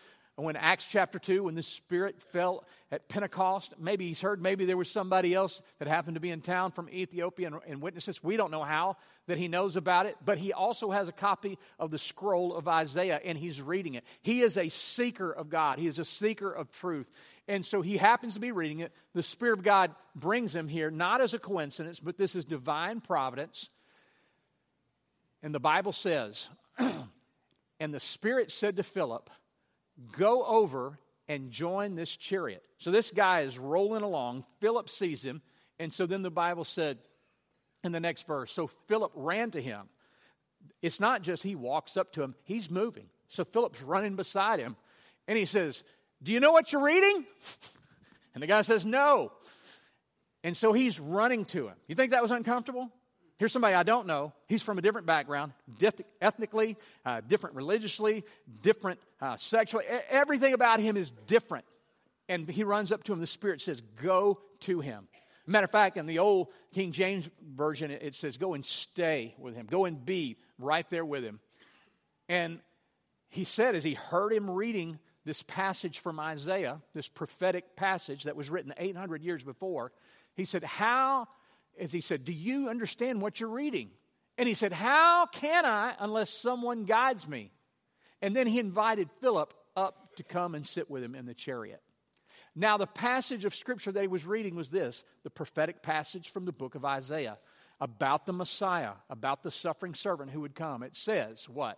when 0.44 0.58
Acts 0.58 0.86
chapter 0.86 1.18
2, 1.18 1.44
when 1.44 1.56
the 1.56 1.64
Spirit 1.64 2.22
fell 2.22 2.66
at 2.92 3.08
Pentecost, 3.08 3.74
maybe 3.80 4.10
he's 4.10 4.20
heard, 4.20 4.42
maybe 4.42 4.66
there 4.66 4.76
was 4.76 4.92
somebody 4.92 5.34
else 5.34 5.62
that 5.80 5.88
happened 5.88 6.16
to 6.16 6.20
be 6.20 6.30
in 6.30 6.42
town 6.42 6.72
from 6.72 6.90
Ethiopia 6.90 7.48
and, 7.48 7.56
and 7.66 7.82
witnesses. 7.82 8.22
We 8.22 8.36
don't 8.36 8.52
know 8.52 8.64
how 8.64 8.98
that 9.28 9.38
he 9.38 9.48
knows 9.48 9.78
about 9.78 10.08
it, 10.08 10.18
but 10.26 10.38
he 10.38 10.52
also 10.52 10.92
has 10.92 11.08
a 11.08 11.14
copy 11.14 11.58
of 11.80 11.90
the 11.90 11.98
scroll 11.98 12.54
of 12.54 12.68
Isaiah 12.68 13.22
and 13.24 13.38
he's 13.38 13.62
reading 13.62 13.94
it. 13.94 14.04
He 14.24 14.42
is 14.42 14.58
a 14.58 14.68
seeker 14.68 15.32
of 15.32 15.50
God, 15.50 15.80
he 15.80 15.88
is 15.88 16.00
a 16.00 16.06
seeker 16.06 16.52
of 16.52 16.70
truth. 16.70 17.10
And 17.48 17.66
so 17.66 17.82
he 17.82 17.96
happens 17.96 18.34
to 18.34 18.42
be 18.42 18.52
reading 18.52 18.80
it. 18.80 18.92
The 19.14 19.24
Spirit 19.24 19.60
of 19.60 19.64
God 19.64 19.96
brings 20.16 20.54
him 20.54 20.68
here, 20.68 20.92
not 20.92 21.22
as 21.22 21.34
a 21.34 21.40
coincidence, 21.40 22.02
but 22.02 22.18
this 22.18 22.36
is 22.36 22.44
divine 22.44 23.00
providence. 23.00 23.70
And 25.42 25.56
the 25.56 25.60
Bible 25.60 25.94
says, 25.94 26.50
and 27.80 27.94
the 27.94 28.00
Spirit 28.02 28.52
said 28.52 28.78
to 28.78 28.84
Philip, 28.84 29.30
Go 30.18 30.46
over 30.46 31.00
and 31.28 31.52
join 31.52 31.96
this 31.96 32.16
chariot. 32.16 32.64
So 32.78 32.92
this 32.92 33.12
guy 33.12 33.42
is 33.42 33.58
rolling 33.58 34.04
along. 34.04 34.46
Philip 34.60 34.90
sees 34.90 35.24
him. 35.24 35.42
And 35.80 35.94
so 35.94 36.06
then 36.06 36.22
the 36.22 36.32
Bible 36.32 36.64
said 36.64 37.00
in 37.84 37.92
the 37.92 38.00
next 38.00 38.28
verse 38.28 38.52
so 38.52 38.68
Philip 38.88 39.12
ran 39.16 39.52
to 39.52 39.62
him. 39.62 39.90
It's 40.82 41.00
not 41.00 41.22
just 41.22 41.44
he 41.44 41.56
walks 41.56 41.98
up 41.98 42.12
to 42.14 42.24
him, 42.24 42.36
he's 42.44 42.70
moving. 42.70 43.08
So 43.28 43.44
Philip's 43.44 43.82
running 43.82 44.16
beside 44.16 44.60
him. 44.60 44.76
And 45.28 45.38
he 45.38 45.46
says, 45.46 45.84
Do 46.22 46.34
you 46.34 46.40
know 46.40 46.52
what 46.52 46.72
you're 46.72 46.84
reading? 46.84 47.26
And 48.34 48.44
the 48.44 48.48
guy 48.48 48.62
says, 48.62 48.86
No. 48.86 49.32
And 50.44 50.56
so 50.56 50.74
he's 50.74 51.00
running 51.00 51.46
to 51.46 51.68
him. 51.68 51.76
You 51.88 51.96
think 51.96 52.12
that 52.12 52.22
was 52.22 52.32
uncomfortable? 52.32 52.92
Here's 53.38 53.52
somebody 53.52 53.76
I 53.76 53.84
don't 53.84 54.08
know. 54.08 54.34
He's 54.48 54.62
from 54.62 54.78
a 54.78 54.82
different 54.82 55.08
background, 55.08 55.54
ethnically, 56.22 56.78
uh, 57.06 57.22
different 57.22 57.56
religiously, 57.56 58.24
different 58.62 59.00
uh, 59.22 59.36
sexually. 59.38 59.86
Everything 60.10 60.54
about 60.54 60.80
him 60.80 60.96
is 60.96 61.12
different. 61.12 61.66
And 62.30 62.50
he 62.50 62.64
runs 62.64 62.92
up 62.92 63.04
to 63.04 63.14
him. 63.14 63.20
The 63.20 63.28
Spirit 63.28 63.62
says, 63.62 63.82
Go 64.02 64.40
to 64.62 64.80
him. 64.80 65.08
Matter 65.48 65.66
of 65.66 65.72
fact, 65.72 65.98
in 65.98 66.08
the 66.08 66.20
old 66.20 66.48
King 66.74 66.92
James 66.92 67.30
Version, 67.56 67.92
it 67.92 68.16
says, 68.16 68.38
Go 68.38 68.54
and 68.54 68.66
stay 68.66 69.36
with 69.38 69.56
him. 69.56 69.68
Go 69.68 69.86
and 69.86 70.04
be 70.04 70.38
right 70.58 70.90
there 70.90 71.06
with 71.06 71.24
him. 71.24 71.40
And 72.28 72.60
he 73.30 73.44
said 73.44 73.76
as 73.76 73.84
he 73.84 73.94
heard 73.94 74.34
him 74.34 74.50
reading 74.50 74.98
this 75.26 75.44
passage 75.44 76.00
from 76.00 76.20
Isaiah, 76.20 76.82
this 76.94 77.10
prophetic 77.10 77.76
passage 77.76 78.24
that 78.24 78.36
was 78.36 78.50
written 78.50 78.74
800 78.78 79.22
years 79.22 79.44
before, 79.44 79.92
he 80.36 80.46
said, 80.46 80.64
How, 80.64 81.28
as 81.80 81.92
he 81.92 82.02
said, 82.02 82.26
do 82.26 82.34
you 82.34 82.70
understand 82.70 83.22
what 83.22 83.40
you're 83.40 83.50
reading? 83.50 83.90
And 84.38 84.48
he 84.48 84.54
said, 84.54 84.74
How 84.74 85.26
can 85.28 85.66
I 85.66 85.96
unless 86.00 86.30
someone 86.30 86.86
guides 86.86 87.28
me? 87.28 87.52
And 88.22 88.36
then 88.36 88.48
he 88.48 88.60
invited 88.60 89.10
Philip 89.22 89.54
up 89.76 90.16
to 90.18 90.24
come 90.24 90.56
and 90.56 90.66
sit 90.66 90.90
with 90.90 91.04
him 91.04 91.16
in 91.16 91.26
the 91.26 91.34
chariot. 91.34 91.82
Now, 92.56 92.78
the 92.78 92.88
passage 92.88 93.44
of 93.44 93.54
scripture 93.54 93.92
that 93.92 94.02
he 94.02 94.08
was 94.08 94.26
reading 94.26 94.56
was 94.56 94.70
this 94.70 95.04
the 95.24 95.30
prophetic 95.30 95.82
passage 95.82 96.30
from 96.30 96.46
the 96.46 96.54
book 96.54 96.76
of 96.76 96.86
Isaiah 96.86 97.38
about 97.82 98.26
the 98.26 98.34
Messiah, 98.34 98.94
about 99.10 99.44
the 99.44 99.52
suffering 99.52 99.94
servant 99.94 100.32
who 100.32 100.42
would 100.42 100.56
come. 100.56 100.84
It 100.84 100.96
says, 100.96 101.50
What? 101.50 101.78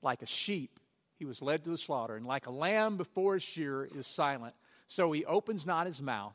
Like 0.00 0.22
a 0.22 0.26
sheep, 0.26 0.80
he 1.16 1.24
was 1.24 1.42
led 1.42 1.64
to 1.64 1.70
the 1.70 1.78
slaughter, 1.78 2.16
and 2.16 2.26
like 2.26 2.46
a 2.46 2.52
lamb 2.52 2.96
before 2.96 3.34
his 3.34 3.44
shearer 3.44 3.88
is 3.94 4.06
silent, 4.06 4.54
so 4.88 5.12
he 5.12 5.24
opens 5.24 5.64
not 5.64 5.86
his 5.86 6.02
mouth. 6.02 6.34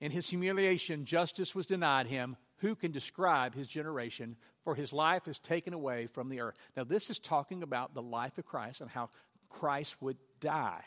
In 0.00 0.10
his 0.10 0.28
humiliation, 0.28 1.04
justice 1.04 1.54
was 1.54 1.66
denied 1.66 2.06
him. 2.06 2.36
Who 2.58 2.74
can 2.74 2.92
describe 2.92 3.54
his 3.54 3.68
generation? 3.68 4.36
For 4.62 4.74
his 4.74 4.92
life 4.92 5.26
is 5.26 5.38
taken 5.38 5.72
away 5.72 6.06
from 6.06 6.28
the 6.28 6.40
earth. 6.40 6.56
Now, 6.76 6.84
this 6.84 7.10
is 7.10 7.18
talking 7.18 7.62
about 7.62 7.94
the 7.94 8.02
life 8.02 8.38
of 8.38 8.46
Christ 8.46 8.80
and 8.80 8.90
how 8.90 9.10
Christ 9.48 9.96
would 10.00 10.18
die. 10.40 10.84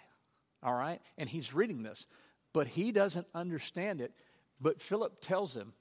All 0.63 0.73
right? 0.73 1.01
And 1.17 1.27
he's 1.27 1.53
reading 1.53 1.83
this, 1.83 2.05
but 2.53 2.67
he 2.67 2.91
doesn't 2.91 3.27
understand 3.33 4.01
it. 4.01 4.13
But 4.59 4.81
Philip 4.81 5.19
tells 5.21 5.55
him, 5.55 5.73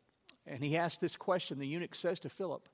and 0.47 0.65
he 0.65 0.77
asks 0.77 0.99
this 0.99 1.17
question. 1.17 1.59
The 1.59 1.67
eunuch 1.67 1.95
says 1.95 2.21
to 2.21 2.31
Philip, 2.31 2.69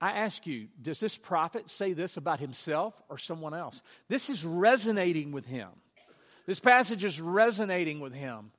I 0.00 0.12
ask 0.12 0.46
you, 0.46 0.68
does 0.80 1.00
this 1.00 1.18
prophet 1.18 1.68
say 1.68 1.92
this 1.92 2.16
about 2.16 2.40
himself 2.40 2.94
or 3.10 3.18
someone 3.18 3.52
else? 3.52 3.82
This 4.08 4.30
is 4.30 4.44
resonating 4.44 5.32
with 5.32 5.44
him. 5.44 5.68
This 6.46 6.60
passage 6.60 7.04
is 7.04 7.20
resonating 7.20 8.00
with 8.00 8.14
him. 8.14 8.52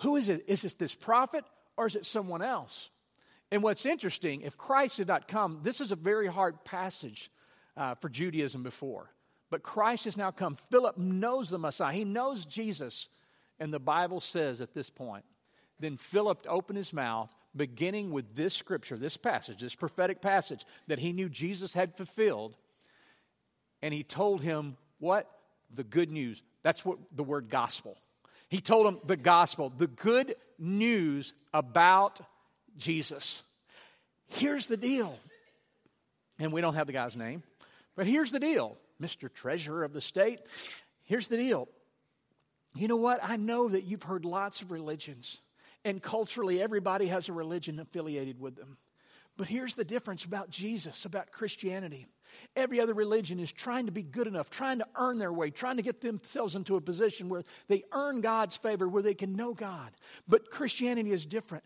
Who 0.00 0.16
is 0.16 0.28
it? 0.28 0.44
Is 0.46 0.64
it 0.64 0.78
this 0.78 0.94
prophet 0.94 1.44
or 1.76 1.86
is 1.86 1.96
it 1.96 2.06
someone 2.06 2.42
else? 2.42 2.90
And 3.50 3.62
what's 3.62 3.84
interesting, 3.84 4.42
if 4.42 4.56
Christ 4.56 4.98
had 4.98 5.08
not 5.08 5.26
come, 5.28 5.60
this 5.62 5.80
is 5.80 5.92
a 5.92 5.96
very 5.96 6.28
hard 6.28 6.64
passage 6.64 7.30
uh, 7.76 7.94
for 7.96 8.08
Judaism 8.08 8.62
before. 8.62 9.10
But 9.50 9.62
Christ 9.62 10.04
has 10.04 10.16
now 10.16 10.30
come. 10.30 10.56
Philip 10.70 10.96
knows 10.96 11.50
the 11.50 11.58
Messiah, 11.58 11.92
he 11.92 12.04
knows 12.04 12.44
Jesus. 12.46 13.08
And 13.58 13.74
the 13.74 13.80
Bible 13.80 14.20
says 14.20 14.60
at 14.62 14.72
this 14.72 14.88
point, 14.88 15.24
then 15.80 15.96
Philip 15.96 16.46
opened 16.48 16.78
his 16.78 16.92
mouth, 16.92 17.30
beginning 17.54 18.10
with 18.10 18.34
this 18.34 18.54
scripture, 18.54 18.96
this 18.96 19.16
passage, 19.16 19.60
this 19.60 19.74
prophetic 19.74 20.22
passage 20.22 20.64
that 20.86 20.98
he 20.98 21.12
knew 21.12 21.28
Jesus 21.28 21.74
had 21.74 21.94
fulfilled. 21.94 22.56
And 23.82 23.92
he 23.92 24.02
told 24.02 24.40
him 24.40 24.76
what? 24.98 25.30
The 25.74 25.84
good 25.84 26.10
news. 26.10 26.42
That's 26.62 26.84
what 26.84 26.98
the 27.12 27.24
word 27.24 27.48
gospel. 27.48 27.98
He 28.50 28.60
told 28.60 28.86
him 28.86 28.98
the 29.06 29.16
gospel, 29.16 29.72
the 29.74 29.86
good 29.86 30.34
news 30.58 31.32
about 31.54 32.20
Jesus. 32.76 33.42
Here's 34.26 34.66
the 34.66 34.76
deal. 34.76 35.16
And 36.40 36.52
we 36.52 36.60
don't 36.60 36.74
have 36.74 36.88
the 36.88 36.92
guy's 36.92 37.16
name, 37.16 37.44
but 37.94 38.06
here's 38.06 38.32
the 38.32 38.40
deal 38.40 38.76
Mr. 39.00 39.32
Treasurer 39.32 39.84
of 39.84 39.92
the 39.92 40.00
state. 40.00 40.40
Here's 41.04 41.28
the 41.28 41.36
deal. 41.36 41.68
You 42.74 42.88
know 42.88 42.96
what? 42.96 43.20
I 43.22 43.36
know 43.36 43.68
that 43.68 43.84
you've 43.84 44.02
heard 44.02 44.24
lots 44.24 44.62
of 44.62 44.72
religions, 44.72 45.40
and 45.84 46.02
culturally, 46.02 46.60
everybody 46.60 47.06
has 47.06 47.28
a 47.28 47.32
religion 47.32 47.78
affiliated 47.78 48.40
with 48.40 48.56
them. 48.56 48.78
But 49.36 49.46
here's 49.46 49.76
the 49.76 49.84
difference 49.84 50.24
about 50.24 50.50
Jesus, 50.50 51.04
about 51.04 51.30
Christianity. 51.30 52.06
Every 52.56 52.80
other 52.80 52.94
religion 52.94 53.38
is 53.38 53.52
trying 53.52 53.86
to 53.86 53.92
be 53.92 54.02
good 54.02 54.26
enough, 54.26 54.50
trying 54.50 54.78
to 54.78 54.86
earn 54.96 55.18
their 55.18 55.32
way, 55.32 55.50
trying 55.50 55.76
to 55.76 55.82
get 55.82 56.00
themselves 56.00 56.56
into 56.56 56.76
a 56.76 56.80
position 56.80 57.28
where 57.28 57.42
they 57.68 57.84
earn 57.92 58.20
God's 58.20 58.56
favor, 58.56 58.88
where 58.88 59.02
they 59.02 59.14
can 59.14 59.36
know 59.36 59.54
God. 59.54 59.90
But 60.28 60.50
Christianity 60.50 61.12
is 61.12 61.26
different. 61.26 61.64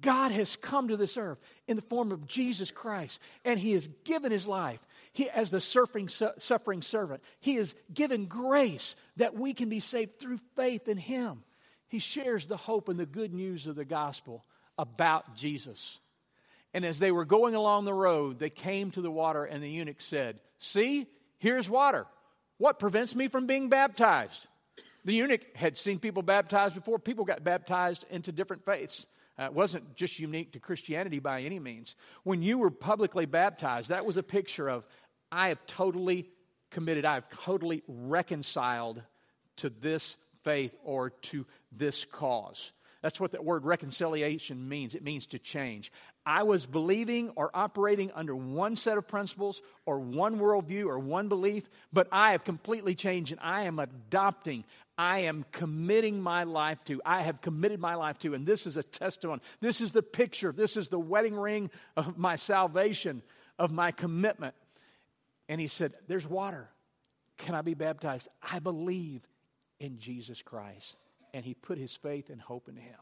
God 0.00 0.32
has 0.32 0.56
come 0.56 0.88
to 0.88 0.96
this 0.96 1.16
earth 1.16 1.38
in 1.66 1.76
the 1.76 1.82
form 1.82 2.12
of 2.12 2.26
Jesus 2.26 2.70
Christ, 2.70 3.20
and 3.44 3.60
He 3.60 3.72
has 3.72 3.88
given 4.04 4.32
His 4.32 4.46
life. 4.46 4.80
He, 5.12 5.28
as 5.28 5.50
the 5.50 5.60
suffering, 5.60 6.08
suffering 6.08 6.82
servant, 6.82 7.22
He 7.40 7.56
has 7.56 7.74
given 7.92 8.26
grace 8.26 8.96
that 9.16 9.34
we 9.34 9.52
can 9.52 9.68
be 9.68 9.80
saved 9.80 10.18
through 10.18 10.38
faith 10.56 10.88
in 10.88 10.96
Him. 10.96 11.44
He 11.88 11.98
shares 11.98 12.46
the 12.46 12.56
hope 12.56 12.88
and 12.88 12.98
the 12.98 13.04
good 13.04 13.34
news 13.34 13.66
of 13.66 13.76
the 13.76 13.84
gospel 13.84 14.46
about 14.78 15.36
Jesus. 15.36 16.00
And 16.74 16.84
as 16.84 16.98
they 16.98 17.12
were 17.12 17.24
going 17.24 17.54
along 17.54 17.84
the 17.84 17.94
road, 17.94 18.38
they 18.38 18.50
came 18.50 18.90
to 18.92 19.00
the 19.00 19.10
water, 19.10 19.44
and 19.44 19.62
the 19.62 19.68
eunuch 19.68 20.00
said, 20.00 20.40
See, 20.58 21.06
here's 21.38 21.68
water. 21.68 22.06
What 22.58 22.78
prevents 22.78 23.14
me 23.14 23.28
from 23.28 23.46
being 23.46 23.68
baptized? 23.68 24.46
The 25.04 25.14
eunuch 25.14 25.56
had 25.56 25.76
seen 25.76 25.98
people 25.98 26.22
baptized 26.22 26.74
before. 26.74 26.98
People 26.98 27.24
got 27.24 27.42
baptized 27.42 28.04
into 28.10 28.32
different 28.32 28.64
faiths. 28.64 29.06
Uh, 29.38 29.44
it 29.44 29.54
wasn't 29.54 29.96
just 29.96 30.18
unique 30.18 30.52
to 30.52 30.60
Christianity 30.60 31.18
by 31.18 31.42
any 31.42 31.58
means. 31.58 31.96
When 32.22 32.42
you 32.42 32.58
were 32.58 32.70
publicly 32.70 33.26
baptized, 33.26 33.88
that 33.88 34.06
was 34.06 34.16
a 34.16 34.22
picture 34.22 34.68
of, 34.68 34.86
I 35.30 35.48
have 35.48 35.64
totally 35.66 36.30
committed, 36.70 37.04
I 37.04 37.14
have 37.14 37.28
totally 37.30 37.82
reconciled 37.88 39.02
to 39.56 39.70
this 39.70 40.16
faith 40.44 40.74
or 40.84 41.10
to 41.10 41.46
this 41.72 42.04
cause. 42.04 42.72
That's 43.02 43.18
what 43.18 43.32
that 43.32 43.44
word 43.44 43.64
reconciliation 43.64 44.68
means. 44.68 44.94
It 44.94 45.02
means 45.02 45.26
to 45.26 45.38
change. 45.40 45.92
I 46.24 46.44
was 46.44 46.66
believing 46.66 47.30
or 47.30 47.50
operating 47.52 48.12
under 48.14 48.34
one 48.34 48.76
set 48.76 48.96
of 48.96 49.08
principles 49.08 49.60
or 49.84 49.98
one 49.98 50.38
worldview 50.38 50.86
or 50.86 51.00
one 51.00 51.28
belief, 51.28 51.68
but 51.92 52.06
I 52.12 52.30
have 52.30 52.44
completely 52.44 52.94
changed 52.94 53.32
and 53.32 53.40
I 53.40 53.64
am 53.64 53.80
adopting, 53.80 54.64
I 54.96 55.20
am 55.20 55.44
committing 55.50 56.22
my 56.22 56.44
life 56.44 56.82
to, 56.84 57.02
I 57.04 57.22
have 57.22 57.40
committed 57.40 57.80
my 57.80 57.96
life 57.96 58.20
to, 58.20 58.34
and 58.34 58.46
this 58.46 58.68
is 58.68 58.76
a 58.76 58.84
testimony. 58.84 59.42
This 59.60 59.80
is 59.80 59.90
the 59.90 60.02
picture, 60.02 60.52
this 60.52 60.76
is 60.76 60.88
the 60.88 61.00
wedding 61.00 61.34
ring 61.34 61.70
of 61.96 62.16
my 62.16 62.36
salvation, 62.36 63.22
of 63.58 63.72
my 63.72 63.90
commitment. 63.90 64.54
And 65.48 65.60
he 65.60 65.66
said, 65.66 65.92
There's 66.06 66.26
water. 66.26 66.70
Can 67.38 67.56
I 67.56 67.62
be 67.62 67.74
baptized? 67.74 68.28
I 68.40 68.60
believe 68.60 69.22
in 69.80 69.98
Jesus 69.98 70.40
Christ 70.40 70.96
and 71.34 71.44
he 71.44 71.54
put 71.54 71.78
his 71.78 71.94
faith 71.94 72.30
and 72.30 72.40
hope 72.40 72.68
in 72.68 72.76
him. 72.76 72.98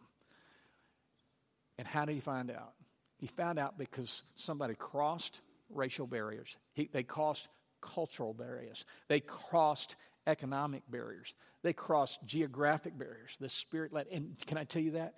And 1.79 1.87
how 1.87 2.05
did 2.05 2.15
he 2.15 2.21
find 2.21 2.51
out? 2.51 2.73
He 3.19 3.27
found 3.27 3.59
out 3.59 3.79
because 3.79 4.23
somebody 4.35 4.75
crossed 4.75 5.41
racial 5.69 6.07
barriers, 6.07 6.57
he, 6.73 6.89
they 6.93 7.03
crossed 7.03 7.49
cultural 7.81 8.35
barriers, 8.35 8.85
they 9.09 9.21
crossed 9.21 9.97
economic 10.27 10.83
barriers, 10.91 11.35
they 11.63 11.73
crossed 11.73 12.25
geographic 12.25 12.97
barriers. 12.99 13.37
The 13.41 13.49
Spirit 13.49 13.93
led. 13.93 14.07
And 14.11 14.37
can 14.47 14.59
I 14.59 14.65
tell 14.65 14.83
you 14.83 14.93
that? 14.93 15.15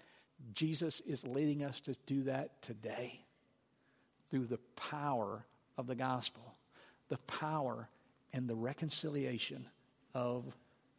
Jesus 0.54 1.00
is 1.00 1.25
leading 1.25 1.62
us 1.62 1.81
to 1.83 1.95
do 2.07 2.25
that 2.25 2.62
today 2.62 3.25
through 4.31 4.47
the 4.47 4.59
power 4.75 5.45
of 5.78 5.87
the 5.87 5.95
gospel, 5.95 6.57
the 7.09 7.19
power 7.19 7.88
and 8.33 8.49
the 8.49 8.57
reconciliation 8.57 9.66
of 10.14 10.45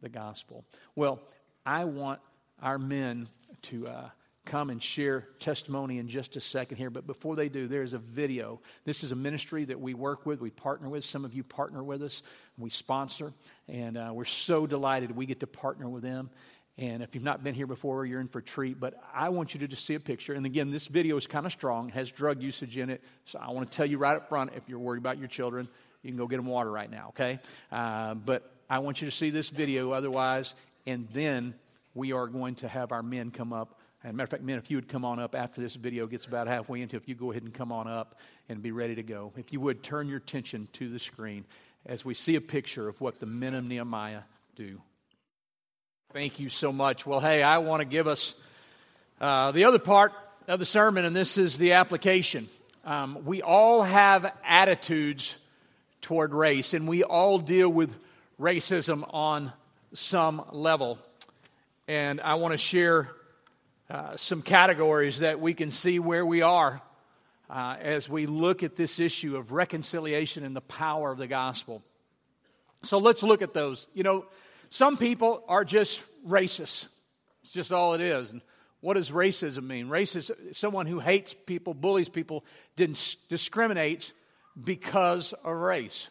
the 0.00 0.08
gospel. 0.08 0.64
Well, 0.94 1.20
I 1.66 1.84
want 1.84 2.20
our 2.62 2.78
men 2.78 3.26
to 3.62 3.86
uh, 3.86 4.08
come 4.44 4.70
and 4.70 4.82
share 4.82 5.26
testimony 5.38 5.98
in 5.98 6.08
just 6.08 6.36
a 6.36 6.40
second 6.40 6.76
here. 6.76 6.90
But 6.90 7.06
before 7.06 7.36
they 7.36 7.48
do, 7.48 7.66
there's 7.66 7.94
a 7.94 7.98
video. 7.98 8.60
This 8.84 9.02
is 9.02 9.12
a 9.12 9.16
ministry 9.16 9.64
that 9.64 9.80
we 9.80 9.94
work 9.94 10.26
with, 10.26 10.40
we 10.40 10.50
partner 10.50 10.88
with. 10.88 11.04
Some 11.04 11.24
of 11.24 11.32
you 11.34 11.42
partner 11.42 11.82
with 11.82 12.02
us, 12.02 12.22
we 12.58 12.70
sponsor, 12.70 13.32
and 13.68 13.96
uh, 13.96 14.10
we're 14.12 14.24
so 14.26 14.66
delighted 14.66 15.16
we 15.16 15.26
get 15.26 15.40
to 15.40 15.46
partner 15.46 15.88
with 15.88 16.02
them. 16.02 16.30
And 16.76 17.02
if 17.04 17.14
you've 17.14 17.24
not 17.24 17.44
been 17.44 17.54
here 17.54 17.68
before, 17.68 18.04
you're 18.04 18.20
in 18.20 18.26
for 18.26 18.40
a 18.40 18.42
treat. 18.42 18.80
But 18.80 19.00
I 19.14 19.28
want 19.28 19.54
you 19.54 19.60
to 19.60 19.68
just 19.68 19.84
see 19.84 19.94
a 19.94 20.00
picture. 20.00 20.34
And 20.34 20.44
again, 20.44 20.70
this 20.72 20.88
video 20.88 21.16
is 21.16 21.26
kind 21.26 21.46
of 21.46 21.52
strong, 21.52 21.88
has 21.90 22.10
drug 22.10 22.42
usage 22.42 22.76
in 22.76 22.90
it. 22.90 23.02
So 23.26 23.38
I 23.40 23.52
want 23.52 23.70
to 23.70 23.76
tell 23.76 23.86
you 23.86 23.96
right 23.96 24.16
up 24.16 24.28
front 24.28 24.50
if 24.56 24.68
you're 24.68 24.80
worried 24.80 24.98
about 24.98 25.18
your 25.18 25.28
children, 25.28 25.68
you 26.02 26.10
can 26.10 26.18
go 26.18 26.26
get 26.26 26.36
them 26.36 26.46
water 26.46 26.70
right 26.70 26.90
now, 26.90 27.06
okay? 27.10 27.38
Uh, 27.70 28.14
but 28.14 28.50
I 28.68 28.80
want 28.80 29.00
you 29.00 29.08
to 29.08 29.16
see 29.16 29.30
this 29.30 29.50
video. 29.50 29.92
Otherwise, 29.92 30.54
and 30.86 31.08
then 31.12 31.54
we 31.94 32.12
are 32.12 32.26
going 32.26 32.56
to 32.56 32.68
have 32.68 32.92
our 32.92 33.02
men 33.02 33.30
come 33.30 33.52
up. 33.52 33.80
And 34.02 34.16
matter 34.16 34.24
of 34.24 34.30
fact, 34.30 34.42
men, 34.42 34.58
if 34.58 34.70
you 34.70 34.76
would 34.76 34.88
come 34.88 35.04
on 35.04 35.18
up 35.18 35.34
after 35.34 35.60
this 35.60 35.74
video 35.74 36.06
gets 36.06 36.26
about 36.26 36.46
halfway 36.46 36.82
into, 36.82 36.96
if 36.96 37.08
you 37.08 37.14
go 37.14 37.30
ahead 37.30 37.42
and 37.42 37.54
come 37.54 37.72
on 37.72 37.88
up 37.88 38.18
and 38.48 38.62
be 38.62 38.70
ready 38.70 38.96
to 38.96 39.02
go. 39.02 39.32
If 39.36 39.52
you 39.52 39.60
would 39.60 39.82
turn 39.82 40.08
your 40.08 40.18
attention 40.18 40.68
to 40.74 40.90
the 40.90 40.98
screen 40.98 41.44
as 41.86 42.04
we 42.04 42.14
see 42.14 42.36
a 42.36 42.40
picture 42.40 42.88
of 42.88 43.00
what 43.00 43.20
the 43.20 43.26
men 43.26 43.54
of 43.54 43.64
Nehemiah 43.64 44.22
do. 44.56 44.80
Thank 46.12 46.38
you 46.38 46.48
so 46.48 46.70
much. 46.70 47.06
Well, 47.06 47.20
hey, 47.20 47.42
I 47.42 47.58
want 47.58 47.80
to 47.80 47.86
give 47.86 48.06
us 48.06 48.34
uh, 49.20 49.52
the 49.52 49.64
other 49.64 49.78
part 49.78 50.12
of 50.46 50.58
the 50.58 50.66
sermon, 50.66 51.04
and 51.04 51.16
this 51.16 51.38
is 51.38 51.58
the 51.58 51.72
application. 51.72 52.46
Um, 52.84 53.24
we 53.24 53.42
all 53.42 53.82
have 53.82 54.30
attitudes 54.44 55.38
toward 56.02 56.34
race, 56.34 56.74
and 56.74 56.86
we 56.86 57.02
all 57.02 57.38
deal 57.38 57.68
with 57.68 57.96
racism 58.38 59.08
on 59.12 59.52
some 59.94 60.44
level. 60.52 60.98
And 61.88 62.20
I 62.20 62.34
want 62.34 62.52
to 62.52 62.58
share 62.58 63.10
uh, 63.88 64.16
some 64.16 64.42
categories 64.42 65.20
that 65.20 65.40
we 65.40 65.54
can 65.54 65.70
see 65.70 65.98
where 65.98 66.26
we 66.26 66.42
are 66.42 66.82
uh, 67.48 67.76
as 67.80 68.08
we 68.08 68.26
look 68.26 68.62
at 68.62 68.76
this 68.76 68.98
issue 68.98 69.36
of 69.36 69.52
reconciliation 69.52 70.44
and 70.44 70.54
the 70.54 70.60
power 70.60 71.12
of 71.12 71.18
the 71.18 71.26
gospel. 71.26 71.82
So 72.82 72.98
let's 72.98 73.22
look 73.22 73.42
at 73.42 73.54
those. 73.54 73.86
You 73.94 74.02
know, 74.02 74.26
some 74.70 74.96
people 74.96 75.44
are 75.48 75.64
just 75.64 76.02
racist. 76.26 76.88
It's 77.42 77.52
just 77.52 77.72
all 77.72 77.94
it 77.94 78.00
is. 78.00 78.30
And 78.30 78.40
what 78.80 78.94
does 78.94 79.10
racism 79.10 79.64
mean? 79.64 79.88
Racism 79.88 80.50
is 80.50 80.58
someone 80.58 80.86
who 80.86 80.98
hates 81.00 81.34
people, 81.34 81.72
bullies 81.72 82.08
people, 82.08 82.44
discriminates 82.76 84.12
because 84.62 85.32
of 85.44 85.56
race. 85.56 86.10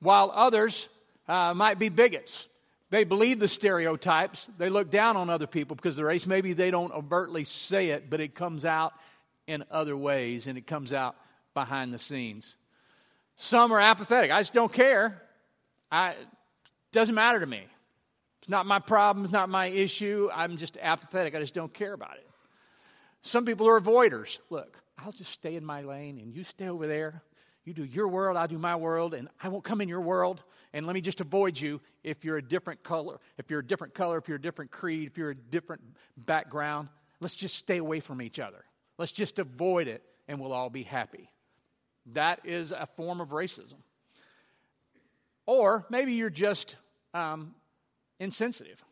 While 0.00 0.32
others 0.34 0.88
uh, 1.28 1.54
might 1.54 1.78
be 1.78 1.90
bigots. 1.90 2.48
They 2.90 3.04
believe 3.04 3.38
the 3.38 3.48
stereotypes. 3.48 4.48
They 4.58 4.70
look 4.70 4.90
down 4.90 5.16
on 5.16 5.28
other 5.28 5.46
people 5.46 5.76
because 5.76 5.94
of 5.94 5.98
the 5.98 6.04
race. 6.04 6.26
Maybe 6.26 6.54
they 6.54 6.70
don't 6.70 6.92
overtly 6.92 7.44
say 7.44 7.90
it, 7.90 8.08
but 8.08 8.20
it 8.20 8.34
comes 8.34 8.64
out 8.64 8.94
in 9.46 9.64
other 9.70 9.96
ways 9.96 10.46
and 10.46 10.56
it 10.56 10.66
comes 10.66 10.92
out 10.92 11.16
behind 11.54 11.92
the 11.92 11.98
scenes. 11.98 12.56
Some 13.36 13.72
are 13.72 13.80
apathetic. 13.80 14.30
I 14.30 14.40
just 14.40 14.54
don't 14.54 14.72
care. 14.72 15.22
I, 15.90 16.10
it 16.10 16.26
doesn't 16.92 17.14
matter 17.14 17.40
to 17.40 17.46
me. 17.46 17.62
It's 18.40 18.48
not 18.48 18.66
my 18.66 18.78
problem. 18.78 19.24
It's 19.24 19.32
not 19.32 19.48
my 19.48 19.66
issue. 19.66 20.30
I'm 20.32 20.56
just 20.56 20.78
apathetic. 20.80 21.34
I 21.34 21.40
just 21.40 21.54
don't 21.54 21.72
care 21.72 21.92
about 21.92 22.16
it. 22.16 22.28
Some 23.22 23.44
people 23.44 23.68
are 23.68 23.80
avoiders. 23.80 24.38
Look, 24.48 24.78
I'll 24.96 25.12
just 25.12 25.32
stay 25.32 25.56
in 25.56 25.64
my 25.64 25.82
lane 25.82 26.18
and 26.20 26.34
you 26.34 26.44
stay 26.44 26.68
over 26.68 26.86
there. 26.86 27.22
You 27.64 27.74
do 27.74 27.84
your 27.84 28.08
world, 28.08 28.36
I'll 28.36 28.48
do 28.48 28.58
my 28.58 28.76
world, 28.76 29.14
and 29.14 29.28
I 29.42 29.48
won't 29.48 29.64
come 29.64 29.80
in 29.80 29.88
your 29.88 30.00
world. 30.00 30.42
And 30.72 30.86
let 30.86 30.94
me 30.94 31.00
just 31.00 31.20
avoid 31.20 31.58
you 31.60 31.80
if 32.04 32.24
you're 32.24 32.36
a 32.36 32.42
different 32.42 32.82
color, 32.82 33.18
if 33.36 33.50
you're 33.50 33.60
a 33.60 33.66
different 33.66 33.94
color, 33.94 34.18
if 34.18 34.28
you're 34.28 34.36
a 34.36 34.40
different 34.40 34.70
creed, 34.70 35.08
if 35.08 35.18
you're 35.18 35.30
a 35.30 35.34
different 35.34 35.82
background. 36.16 36.88
Let's 37.20 37.36
just 37.36 37.56
stay 37.56 37.78
away 37.78 38.00
from 38.00 38.22
each 38.22 38.38
other. 38.38 38.64
Let's 38.98 39.12
just 39.12 39.38
avoid 39.38 39.88
it, 39.88 40.02
and 40.28 40.40
we'll 40.40 40.52
all 40.52 40.70
be 40.70 40.82
happy. 40.82 41.30
That 42.12 42.40
is 42.44 42.72
a 42.72 42.86
form 42.96 43.20
of 43.20 43.30
racism. 43.30 43.78
Or 45.46 45.86
maybe 45.88 46.12
you're 46.12 46.30
just 46.30 46.76
um, 47.14 47.54
insensitive. 48.20 48.84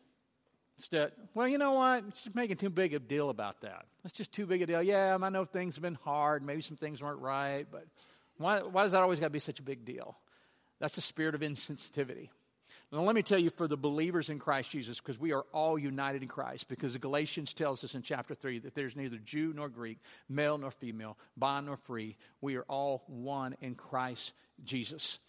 Instead, 0.77 1.11
well, 1.33 1.47
you 1.47 1.57
know 1.57 1.73
what? 1.73 2.03
It's 2.07 2.23
just 2.23 2.35
making 2.35 2.57
too 2.57 2.69
big 2.69 2.93
a 2.93 2.99
deal 2.99 3.29
about 3.29 3.61
that. 3.61 3.85
It's 4.03 4.13
just 4.13 4.31
too 4.31 4.45
big 4.45 4.61
a 4.61 4.65
deal. 4.65 4.83
Yeah, 4.83 5.17
I 5.21 5.29
know 5.29 5.43
things 5.43 5.75
have 5.75 5.81
been 5.81 5.97
hard. 6.03 6.43
Maybe 6.43 6.61
some 6.61 6.77
things 6.77 7.01
weren't 7.01 7.19
right, 7.19 7.65
but 7.71 7.85
why, 8.37 8.61
why 8.61 8.83
does 8.83 8.91
that 8.91 9.01
always 9.01 9.19
got 9.19 9.27
to 9.27 9.31
be 9.31 9.39
such 9.39 9.59
a 9.59 9.63
big 9.63 9.85
deal? 9.85 10.17
That's 10.79 10.95
the 10.95 11.01
spirit 11.01 11.35
of 11.35 11.41
insensitivity. 11.41 12.29
Now, 12.91 13.01
let 13.01 13.15
me 13.15 13.23
tell 13.23 13.39
you 13.39 13.49
for 13.49 13.67
the 13.67 13.77
believers 13.77 14.29
in 14.29 14.39
Christ 14.39 14.71
Jesus, 14.71 14.99
because 14.99 15.19
we 15.19 15.33
are 15.33 15.45
all 15.53 15.77
united 15.77 16.21
in 16.21 16.27
Christ, 16.27 16.67
because 16.67 16.95
Galatians 16.97 17.53
tells 17.53 17.83
us 17.83 17.95
in 17.95 18.01
chapter 18.01 18.35
3 18.35 18.59
that 18.59 18.75
there's 18.75 18.95
neither 18.95 19.17
Jew 19.17 19.53
nor 19.55 19.69
Greek, 19.69 19.99
male 20.29 20.57
nor 20.57 20.71
female, 20.71 21.17
bond 21.35 21.67
nor 21.67 21.77
free. 21.77 22.17
We 22.41 22.55
are 22.55 22.65
all 22.67 23.03
one 23.07 23.55
in 23.61 23.75
Christ 23.75 24.33
Jesus. 24.63 25.19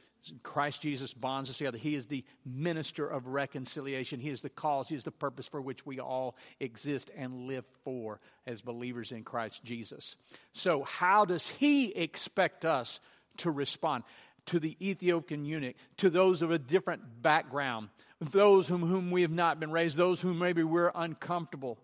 Christ 0.42 0.82
Jesus 0.82 1.14
bonds 1.14 1.50
us 1.50 1.58
together. 1.58 1.78
He 1.78 1.94
is 1.94 2.06
the 2.06 2.25
minister 2.44 3.06
of 3.06 3.26
reconciliation. 3.26 4.20
He 4.20 4.30
is 4.30 4.42
the 4.42 4.50
cause, 4.50 4.88
He 4.88 4.96
is 4.96 5.04
the 5.04 5.10
purpose 5.10 5.46
for 5.46 5.60
which 5.60 5.87
we 5.87 6.00
all 6.00 6.37
exist 6.60 7.10
and 7.16 7.46
live 7.46 7.64
for 7.84 8.20
as 8.46 8.60
believers 8.60 9.12
in 9.12 9.25
Christ 9.25 9.64
Jesus. 9.64 10.16
So, 10.52 10.82
how 10.82 11.25
does 11.25 11.48
He 11.48 11.88
expect 11.94 12.64
us 12.64 13.00
to 13.38 13.50
respond? 13.50 14.04
To 14.46 14.58
the 14.58 14.78
Ethiopian 14.80 15.44
eunuch, 15.44 15.76
to 15.98 16.08
those 16.08 16.40
of 16.40 16.50
a 16.50 16.58
different 16.58 17.20
background, 17.20 17.90
those 18.18 18.66
whom, 18.66 18.80
whom 18.80 19.10
we 19.10 19.20
have 19.20 19.30
not 19.30 19.60
been 19.60 19.70
raised, 19.70 19.98
those 19.98 20.22
whom 20.22 20.38
maybe 20.38 20.62
we're 20.62 20.90
uncomfortable. 20.94 21.78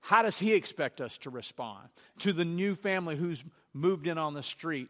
How 0.00 0.22
does 0.22 0.38
he 0.38 0.54
expect 0.54 1.02
us 1.02 1.18
to 1.18 1.30
respond? 1.30 1.88
To 2.20 2.32
the 2.32 2.44
new 2.46 2.74
family 2.74 3.16
who's 3.16 3.44
moved 3.74 4.06
in 4.06 4.16
on 4.16 4.32
the 4.32 4.42
street, 4.42 4.88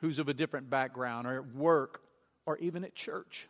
who's 0.00 0.18
of 0.18 0.28
a 0.28 0.34
different 0.34 0.70
background 0.70 1.26
or 1.26 1.34
at 1.34 1.54
work 1.54 2.02
or 2.46 2.56
even 2.58 2.84
at 2.84 2.94
church? 2.94 3.48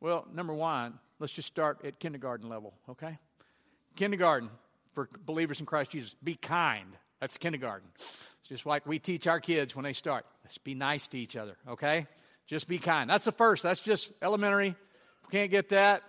Well, 0.00 0.26
number 0.34 0.54
one, 0.54 0.98
let's 1.18 1.32
just 1.32 1.48
start 1.48 1.84
at 1.84 1.98
kindergarten 1.98 2.48
level, 2.48 2.74
okay? 2.88 3.18
Kindergarten 3.96 4.50
for 4.92 5.08
believers 5.24 5.60
in 5.60 5.66
Christ 5.66 5.92
Jesus, 5.92 6.14
be 6.22 6.34
kind. 6.34 6.88
That's 7.20 7.36
kindergarten. 7.36 7.88
It's 7.94 8.48
just 8.48 8.66
like 8.66 8.86
we 8.86 8.98
teach 8.98 9.26
our 9.26 9.40
kids 9.40 9.76
when 9.76 9.84
they 9.84 9.92
start. 9.92 10.24
Let's 10.44 10.58
be 10.58 10.74
nice 10.74 11.06
to 11.08 11.18
each 11.18 11.36
other, 11.36 11.56
okay? 11.68 12.06
Just 12.46 12.66
be 12.66 12.78
kind. 12.78 13.08
That's 13.08 13.24
the 13.24 13.32
first. 13.32 13.62
That's 13.62 13.80
just 13.80 14.10
elementary. 14.22 14.68
If 14.68 15.32
we 15.32 15.38
can't 15.38 15.50
get 15.50 15.68
that, 15.68 16.02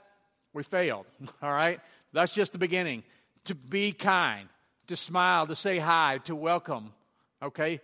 we 0.54 0.64
failed, 0.64 1.06
all 1.42 1.52
right? 1.52 1.80
That's 2.14 2.32
just 2.32 2.54
the 2.54 2.58
beginning. 2.58 3.04
To 3.46 3.56
be 3.56 3.92
kind, 3.92 4.48
to 4.88 4.96
smile, 4.96 5.48
to 5.48 5.56
say 5.56 5.78
hi, 5.78 6.20
to 6.26 6.36
welcome, 6.36 6.94
okay? 7.44 7.82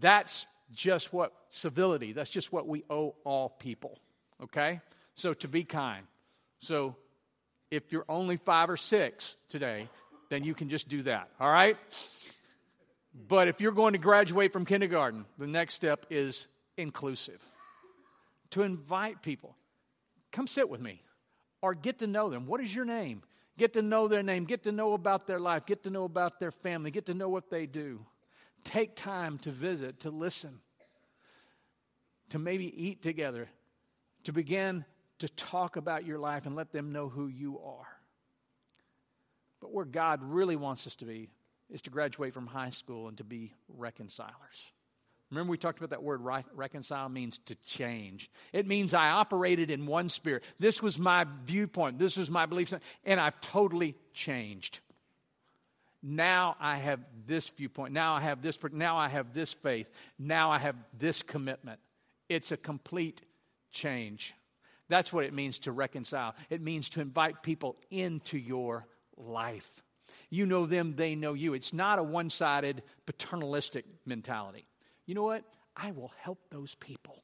That's 0.00 0.46
just 0.72 1.12
what 1.12 1.32
civility, 1.48 2.12
that's 2.12 2.30
just 2.30 2.52
what 2.52 2.66
we 2.66 2.84
owe 2.90 3.14
all 3.24 3.48
people. 3.48 3.98
Okay? 4.42 4.80
So 5.14 5.32
to 5.34 5.48
be 5.48 5.64
kind. 5.64 6.06
So 6.60 6.96
if 7.70 7.92
you're 7.92 8.04
only 8.08 8.36
five 8.36 8.70
or 8.70 8.76
six 8.76 9.36
today, 9.48 9.88
then 10.28 10.44
you 10.44 10.54
can 10.54 10.68
just 10.68 10.88
do 10.88 11.02
that. 11.02 11.28
All 11.40 11.50
right? 11.50 11.76
But 13.28 13.48
if 13.48 13.60
you're 13.60 13.72
going 13.72 13.94
to 13.94 13.98
graduate 13.98 14.52
from 14.52 14.66
kindergarten, 14.66 15.24
the 15.38 15.46
next 15.46 15.74
step 15.74 16.06
is 16.10 16.46
inclusive. 16.76 17.44
To 18.50 18.62
invite 18.62 19.22
people, 19.22 19.56
come 20.32 20.46
sit 20.46 20.68
with 20.68 20.80
me 20.80 21.02
or 21.62 21.74
get 21.74 21.98
to 22.00 22.06
know 22.06 22.28
them. 22.30 22.46
What 22.46 22.60
is 22.60 22.74
your 22.74 22.84
name? 22.84 23.22
Get 23.58 23.72
to 23.72 23.82
know 23.82 24.06
their 24.06 24.22
name, 24.22 24.44
get 24.44 24.64
to 24.64 24.72
know 24.72 24.92
about 24.92 25.26
their 25.26 25.40
life, 25.40 25.64
get 25.64 25.82
to 25.84 25.90
know 25.90 26.04
about 26.04 26.38
their 26.38 26.50
family, 26.50 26.90
get 26.90 27.06
to 27.06 27.14
know 27.14 27.30
what 27.30 27.48
they 27.48 27.64
do. 27.64 28.04
Take 28.66 28.96
time 28.96 29.38
to 29.38 29.52
visit, 29.52 30.00
to 30.00 30.10
listen, 30.10 30.58
to 32.30 32.38
maybe 32.38 32.66
eat 32.84 33.00
together, 33.00 33.48
to 34.24 34.32
begin 34.32 34.84
to 35.20 35.28
talk 35.28 35.76
about 35.76 36.04
your 36.04 36.18
life 36.18 36.46
and 36.46 36.56
let 36.56 36.72
them 36.72 36.90
know 36.90 37.08
who 37.08 37.28
you 37.28 37.60
are. 37.60 37.86
But 39.60 39.72
where 39.72 39.84
God 39.84 40.20
really 40.20 40.56
wants 40.56 40.84
us 40.88 40.96
to 40.96 41.04
be 41.04 41.30
is 41.70 41.80
to 41.82 41.90
graduate 41.90 42.34
from 42.34 42.48
high 42.48 42.70
school 42.70 43.06
and 43.06 43.16
to 43.18 43.24
be 43.24 43.54
reconcilers. 43.68 44.72
Remember, 45.30 45.52
we 45.52 45.58
talked 45.58 45.78
about 45.78 45.90
that 45.90 46.02
word 46.02 46.22
reconcile 46.52 47.08
means 47.08 47.38
to 47.46 47.54
change. 47.66 48.32
It 48.52 48.66
means 48.66 48.94
I 48.94 49.10
operated 49.10 49.70
in 49.70 49.86
one 49.86 50.08
spirit. 50.08 50.42
This 50.58 50.82
was 50.82 50.98
my 50.98 51.24
viewpoint, 51.44 52.00
this 52.00 52.16
was 52.16 52.32
my 52.32 52.46
belief, 52.46 52.74
and 53.04 53.20
I've 53.20 53.40
totally 53.40 53.94
changed. 54.12 54.80
Now 56.02 56.56
I 56.60 56.76
have 56.78 57.00
this 57.26 57.48
viewpoint. 57.48 57.92
Now 57.92 58.14
I 58.14 58.20
have 58.20 58.42
this. 58.42 58.58
Now 58.72 58.96
I 58.96 59.08
have 59.08 59.34
this 59.34 59.52
faith. 59.52 59.90
Now 60.18 60.50
I 60.50 60.58
have 60.58 60.76
this 60.98 61.22
commitment. 61.22 61.80
It's 62.28 62.52
a 62.52 62.56
complete 62.56 63.22
change. 63.70 64.34
That's 64.88 65.12
what 65.12 65.24
it 65.24 65.34
means 65.34 65.58
to 65.60 65.72
reconcile. 65.72 66.34
It 66.48 66.60
means 66.60 66.88
to 66.90 67.00
invite 67.00 67.42
people 67.42 67.76
into 67.90 68.38
your 68.38 68.86
life. 69.16 69.82
You 70.30 70.46
know 70.46 70.66
them, 70.66 70.94
they 70.96 71.14
know 71.14 71.34
you. 71.34 71.54
It's 71.54 71.72
not 71.72 71.98
a 71.98 72.02
one 72.02 72.30
sided 72.30 72.82
paternalistic 73.04 73.84
mentality. 74.04 74.66
You 75.06 75.14
know 75.14 75.24
what? 75.24 75.44
I 75.76 75.90
will 75.90 76.12
help 76.20 76.38
those 76.50 76.74
people. 76.74 77.22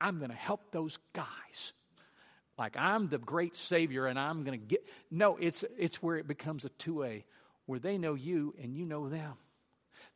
I'm 0.00 0.18
going 0.18 0.30
to 0.30 0.36
help 0.36 0.70
those 0.70 0.98
guys. 1.12 1.72
Like 2.58 2.76
I'm 2.78 3.08
the 3.08 3.18
great 3.18 3.56
savior 3.56 4.06
and 4.06 4.18
I'm 4.18 4.44
going 4.44 4.58
to 4.60 4.66
get. 4.66 4.86
No, 5.10 5.36
it's, 5.36 5.64
it's 5.78 6.02
where 6.02 6.16
it 6.16 6.28
becomes 6.28 6.64
a 6.64 6.68
two 6.70 6.94
way 6.94 7.24
where 7.66 7.78
they 7.78 7.98
know 7.98 8.14
you 8.14 8.54
and 8.62 8.74
you 8.74 8.84
know 8.84 9.08
them. 9.08 9.34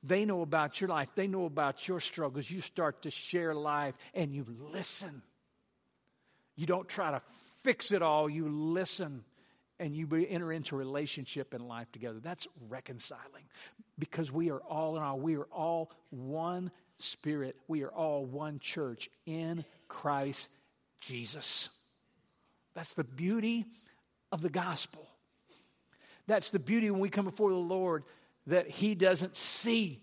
They 0.03 0.25
know 0.25 0.43
about 0.43 0.81
your 0.81 0.89
life, 0.89 1.09
they 1.15 1.27
know 1.27 1.45
about 1.45 1.89
your 1.89 2.01
struggles. 2.01 2.51
You 2.51 2.61
start 2.61 3.03
to 3.03 3.11
share 3.11 3.55
life 3.55 3.95
and 4.15 4.33
you 4.33 4.47
listen. 4.73 5.23
You 6.57 6.67
don't 6.67 6.89
try 6.89 7.11
to 7.11 7.23
fix 7.63 7.93
it 7.93 8.03
all, 8.03 8.29
you 8.29 8.49
listen 8.49 9.25
and 9.81 9.95
you 9.95 10.09
enter 10.29 10.53
into 10.53 10.77
relationship 10.77 11.55
and 11.55 11.67
life 11.67 11.91
together. 11.93 12.19
That's 12.21 12.49
reconciling 12.69 13.45
because 13.99 14.33
we 14.33 14.51
are 14.51 14.61
all 14.61 14.97
in 14.97 15.03
all, 15.03 15.19
we 15.19 15.37
are 15.37 15.49
all 15.53 15.91
one 16.11 16.71
spirit, 16.99 17.57
we 17.69 17.85
are 17.85 17.91
all 17.91 18.25
one 18.25 18.59
church 18.59 19.09
in 19.27 19.65
Christ 19.89 20.51
Jesus. 21.01 21.71
That's 22.75 22.95
the 22.95 23.05
beauty 23.05 23.67
of 24.33 24.41
the 24.41 24.51
gospel. 24.51 25.08
That's 26.29 26.51
the 26.51 26.61
beauty 26.61 26.91
when 26.91 27.01
we 27.01 27.09
come 27.09 27.25
before 27.25 27.51
the 27.51 27.57
Lord 27.57 28.05
that 28.47 28.71
He 28.71 28.95
doesn't 28.95 29.35
see 29.35 30.01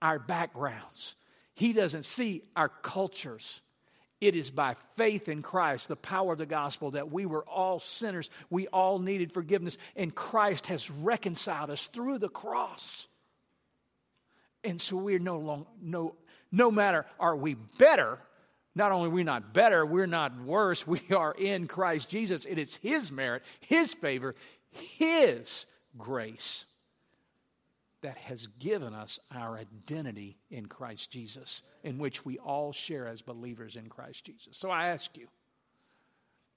our 0.00 0.18
backgrounds, 0.18 1.16
He 1.54 1.74
doesn't 1.74 2.06
see 2.06 2.42
our 2.56 2.70
cultures. 2.70 3.60
It 4.20 4.36
is 4.36 4.50
by 4.50 4.76
faith 4.96 5.28
in 5.28 5.42
Christ, 5.42 5.88
the 5.88 5.96
power 5.96 6.32
of 6.32 6.38
the 6.38 6.46
gospel, 6.46 6.92
that 6.92 7.12
we 7.12 7.26
were 7.26 7.44
all 7.46 7.78
sinners. 7.78 8.30
We 8.48 8.68
all 8.68 8.98
needed 8.98 9.32
forgiveness, 9.32 9.76
and 9.96 10.14
Christ 10.14 10.68
has 10.68 10.90
reconciled 10.90 11.68
us 11.68 11.88
through 11.88 12.20
the 12.20 12.30
cross. 12.30 13.06
And 14.62 14.80
so 14.80 14.96
we're 14.96 15.18
no 15.18 15.38
longer, 15.38 15.66
no, 15.82 16.14
no 16.50 16.70
matter 16.70 17.04
are 17.20 17.36
we 17.36 17.54
better, 17.54 18.18
not 18.74 18.92
only 18.92 19.08
are 19.08 19.12
we 19.12 19.24
not 19.24 19.52
better, 19.52 19.84
we're 19.84 20.06
not 20.06 20.40
worse, 20.40 20.86
we 20.86 21.02
are 21.14 21.34
in 21.36 21.66
Christ 21.66 22.08
Jesus. 22.08 22.46
It 22.46 22.58
is 22.58 22.76
His 22.76 23.12
merit, 23.12 23.42
His 23.60 23.92
favor, 23.92 24.34
His 24.74 25.66
grace 25.96 26.64
that 28.02 28.16
has 28.18 28.46
given 28.46 28.92
us 28.92 29.18
our 29.34 29.56
identity 29.56 30.36
in 30.50 30.66
Christ 30.66 31.10
Jesus, 31.10 31.62
in 31.82 31.98
which 31.98 32.24
we 32.24 32.36
all 32.38 32.72
share 32.72 33.06
as 33.08 33.22
believers 33.22 33.76
in 33.76 33.88
Christ 33.88 34.26
Jesus. 34.26 34.56
So 34.56 34.70
I 34.70 34.88
ask 34.88 35.16
you, 35.16 35.26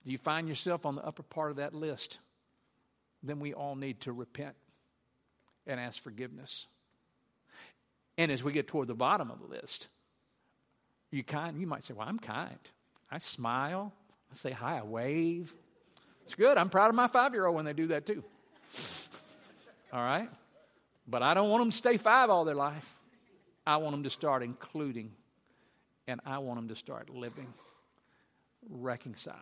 do 0.06 0.12
you 0.12 0.18
find 0.18 0.50
yourself 0.50 0.86
on 0.86 0.96
the 0.96 1.06
upper 1.06 1.24
part 1.24 1.52
of 1.52 1.58
that 1.58 1.74
list? 1.74 2.20
Then 3.24 3.40
we 3.40 3.54
all 3.54 3.76
need 3.76 4.02
to 4.02 4.12
repent 4.12 4.56
and 5.66 5.80
ask 5.80 6.02
forgiveness. 6.02 6.68
And 8.18 8.32
as 8.32 8.44
we 8.44 8.52
get 8.52 8.68
toward 8.68 8.88
the 8.88 8.96
bottom 8.96 9.32
of 9.32 9.40
the 9.40 9.48
list, 9.48 9.88
you 11.12 11.24
kind 11.24 11.60
you 11.60 11.68
might 11.68 11.84
say, 11.84 11.94
Well, 11.94 12.08
I'm 12.08 12.20
kind. 12.20 12.60
I 13.10 13.20
smile, 13.20 13.94
I 14.32 14.36
say 14.36 14.52
hi, 14.52 14.80
I 14.80 14.84
wave. 14.84 15.56
It's 16.28 16.36
good. 16.36 16.58
I'm 16.58 16.70
proud 16.70 16.90
of 16.90 16.96
my 16.96 17.08
five 17.08 17.34
year 17.34 17.46
old 17.46 17.56
when 17.56 17.64
they 17.64 17.72
do 17.72 17.88
that 17.88 18.06
too. 18.06 18.22
all 19.94 20.02
right? 20.04 20.30
But 21.08 21.24
I 21.24 21.34
don't 21.34 21.50
want 21.50 21.62
them 21.62 21.72
to 21.72 21.78
stay 21.78 21.96
five 21.96 22.30
all 22.30 22.44
their 22.44 22.54
life. 22.54 22.98
I 23.66 23.78
want 23.78 23.94
them 23.94 24.04
to 24.04 24.10
start 24.10 24.44
including, 24.44 25.14
and 26.06 26.20
I 26.26 26.40
want 26.40 26.58
them 26.58 26.68
to 26.68 26.76
start 26.76 27.10
living, 27.10 27.48
reconciling, 28.70 29.40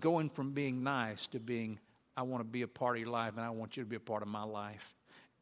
going 0.00 0.28
from 0.28 0.54
being 0.54 0.82
nice 0.82 1.28
to 1.28 1.38
being, 1.38 1.78
I 2.16 2.22
want 2.22 2.40
to 2.40 2.50
be 2.50 2.62
a 2.62 2.68
part 2.68 2.96
of 2.96 3.02
your 3.02 3.10
life, 3.10 3.34
and 3.36 3.46
I 3.46 3.50
want 3.50 3.76
you 3.76 3.84
to 3.84 3.88
be 3.88 3.94
a 3.94 4.00
part 4.00 4.22
of 4.22 4.28
my 4.28 4.42
life. 4.42 4.92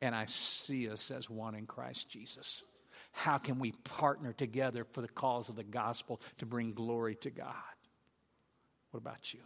And 0.02 0.14
I 0.14 0.26
see 0.26 0.90
us 0.90 1.10
as 1.10 1.30
one 1.30 1.54
in 1.54 1.64
Christ 1.64 2.10
Jesus. 2.10 2.62
How 3.12 3.38
can 3.38 3.58
we 3.58 3.72
partner 3.72 4.34
together 4.34 4.84
for 4.92 5.00
the 5.00 5.08
cause 5.08 5.48
of 5.48 5.56
the 5.56 5.64
gospel 5.64 6.20
to 6.36 6.44
bring 6.44 6.74
glory 6.74 7.14
to 7.22 7.30
God? 7.30 7.54
What 8.90 8.98
about 8.98 9.32
you? 9.32 9.40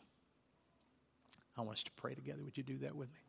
I 1.59 1.63
want 1.63 1.79
us 1.79 1.83
to 1.83 1.91
pray 1.93 2.15
together. 2.15 2.39
Would 2.45 2.57
you 2.57 2.63
do 2.63 2.79
that 2.79 2.95
with 2.95 3.09
me? 3.09 3.21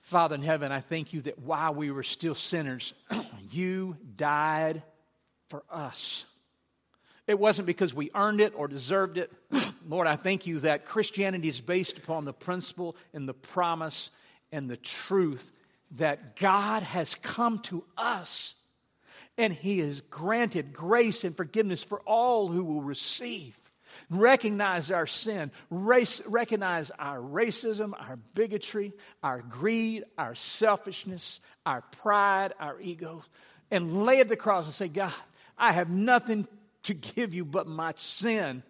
Father 0.00 0.34
in 0.34 0.42
heaven, 0.42 0.70
I 0.70 0.80
thank 0.80 1.14
you 1.14 1.22
that 1.22 1.38
while 1.38 1.74
we 1.74 1.90
were 1.90 2.02
still 2.02 2.34
sinners, 2.34 2.92
you 3.50 3.96
died 4.16 4.82
for 5.48 5.64
us. 5.70 6.26
It 7.26 7.38
wasn't 7.38 7.66
because 7.66 7.94
we 7.94 8.10
earned 8.14 8.42
it 8.42 8.52
or 8.54 8.68
deserved 8.68 9.16
it. 9.16 9.32
Lord, 9.88 10.06
I 10.06 10.16
thank 10.16 10.46
you 10.46 10.60
that 10.60 10.84
Christianity 10.84 11.48
is 11.48 11.60
based 11.62 11.96
upon 11.96 12.26
the 12.26 12.34
principle 12.34 12.96
and 13.14 13.26
the 13.26 13.34
promise 13.34 14.10
and 14.52 14.70
the 14.70 14.76
truth 14.76 15.50
that 15.92 16.36
God 16.36 16.82
has 16.82 17.14
come 17.14 17.60
to 17.60 17.82
us 17.96 18.54
and 19.38 19.52
He 19.52 19.78
has 19.78 20.02
granted 20.02 20.74
grace 20.74 21.24
and 21.24 21.34
forgiveness 21.34 21.82
for 21.82 22.00
all 22.00 22.48
who 22.48 22.62
will 22.62 22.82
receive 22.82 23.56
recognize 24.10 24.90
our 24.90 25.06
sin, 25.06 25.50
race, 25.70 26.20
recognize 26.26 26.90
our 26.98 27.18
racism, 27.18 27.92
our 27.98 28.16
bigotry, 28.34 28.92
our 29.22 29.42
greed, 29.42 30.04
our 30.16 30.34
selfishness, 30.34 31.40
our 31.64 31.82
pride, 31.82 32.52
our 32.60 32.80
ego, 32.80 33.22
and 33.70 34.04
lay 34.04 34.20
at 34.20 34.28
the 34.28 34.36
cross 34.36 34.66
and 34.66 34.74
say, 34.74 34.88
God, 34.88 35.12
I 35.58 35.72
have 35.72 35.90
nothing 35.90 36.46
to 36.84 36.94
give 36.94 37.34
you 37.34 37.44
but 37.44 37.66
my 37.66 37.92
sin, 37.96 38.62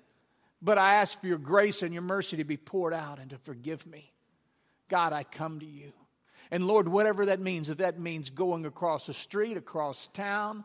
but 0.63 0.79
I 0.79 0.95
ask 0.97 1.21
for 1.21 1.27
your 1.27 1.39
grace 1.39 1.83
and 1.83 1.93
your 1.93 2.03
mercy 2.03 2.39
to 2.39 2.45
be 2.45 2.57
poured 2.57 2.95
out 2.95 3.19
and 3.19 3.31
to 3.31 3.39
forgive 3.39 3.87
me. 3.87 4.13
God, 4.89 5.13
I 5.13 5.25
come 5.25 5.61
to 5.61 5.67
you. 5.67 5.93
And 6.51 6.67
Lord, 6.67 6.89
whatever 6.89 7.27
that 7.27 7.41
means, 7.41 7.69
if 7.69 7.79
that 7.79 7.99
means 7.99 8.31
going 8.31 8.65
across 8.67 9.07
the 9.07 9.15
street, 9.15 9.57
across 9.57 10.09
town, 10.09 10.65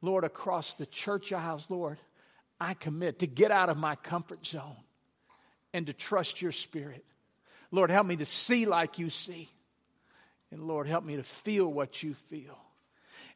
Lord, 0.00 0.24
across 0.24 0.74
the 0.74 0.86
church 0.86 1.32
aisles, 1.32 1.66
Lord, 1.68 1.98
I 2.60 2.74
commit 2.74 3.20
to 3.20 3.26
get 3.26 3.50
out 3.50 3.68
of 3.68 3.76
my 3.76 3.94
comfort 3.96 4.46
zone 4.46 4.76
and 5.72 5.86
to 5.86 5.92
trust 5.92 6.42
your 6.42 6.52
spirit. 6.52 7.04
Lord, 7.70 7.90
help 7.90 8.06
me 8.06 8.16
to 8.16 8.26
see 8.26 8.66
like 8.66 8.98
you 8.98 9.10
see. 9.10 9.48
And 10.50 10.62
Lord, 10.62 10.86
help 10.86 11.04
me 11.04 11.16
to 11.16 11.22
feel 11.22 11.66
what 11.66 12.02
you 12.02 12.14
feel. 12.14 12.58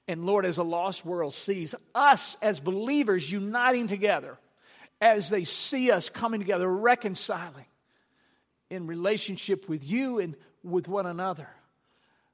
And 0.08 0.24
Lord, 0.24 0.46
as 0.46 0.58
a 0.58 0.62
lost 0.62 1.04
world 1.04 1.34
sees 1.34 1.74
us 1.94 2.36
as 2.42 2.58
believers 2.58 3.30
uniting 3.30 3.86
together, 3.88 4.38
as 5.00 5.28
they 5.30 5.44
see 5.44 5.90
us 5.90 6.08
coming 6.08 6.40
together, 6.40 6.68
reconciling 6.68 7.66
in 8.70 8.86
relationship 8.86 9.68
with 9.68 9.84
you 9.84 10.18
and 10.18 10.34
with 10.64 10.88
one 10.88 11.06
another, 11.06 11.48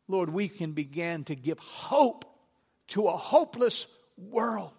Lord, 0.06 0.30
we 0.30 0.48
can 0.48 0.72
begin 0.72 1.24
to 1.24 1.34
give 1.34 1.58
hope 1.58 2.24
to 2.88 3.08
a 3.08 3.16
hopeless 3.16 3.86
world 4.16 4.72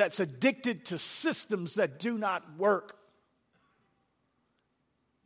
that's 0.00 0.18
addicted 0.18 0.86
to 0.86 0.98
systems 0.98 1.74
that 1.74 1.98
do 1.98 2.16
not 2.16 2.56
work. 2.56 2.96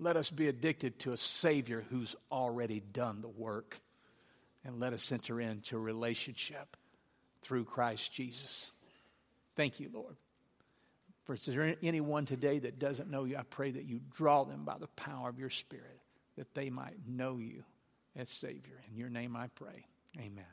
Let 0.00 0.16
us 0.16 0.30
be 0.30 0.48
addicted 0.48 0.98
to 1.00 1.12
a 1.12 1.16
Savior 1.16 1.84
who's 1.90 2.16
already 2.32 2.80
done 2.80 3.20
the 3.20 3.28
work. 3.28 3.78
And 4.64 4.80
let 4.80 4.92
us 4.92 5.12
enter 5.12 5.40
into 5.40 5.76
a 5.76 5.80
relationship 5.80 6.76
through 7.42 7.66
Christ 7.66 8.12
Jesus. 8.12 8.72
Thank 9.54 9.78
you, 9.78 9.90
Lord. 9.94 10.16
For 11.22 11.34
is 11.34 11.46
there 11.46 11.76
anyone 11.80 12.26
today 12.26 12.58
that 12.58 12.80
doesn't 12.80 13.08
know 13.08 13.22
you, 13.22 13.36
I 13.36 13.44
pray 13.44 13.70
that 13.70 13.84
you 13.84 14.00
draw 14.16 14.42
them 14.42 14.64
by 14.64 14.78
the 14.78 14.88
power 14.88 15.28
of 15.28 15.38
your 15.38 15.50
Spirit, 15.50 16.00
that 16.36 16.52
they 16.54 16.68
might 16.68 16.96
know 17.06 17.38
you 17.38 17.62
as 18.16 18.28
Savior. 18.28 18.82
In 18.90 18.98
your 18.98 19.08
name 19.08 19.36
I 19.36 19.46
pray. 19.54 19.86
Amen. 20.18 20.44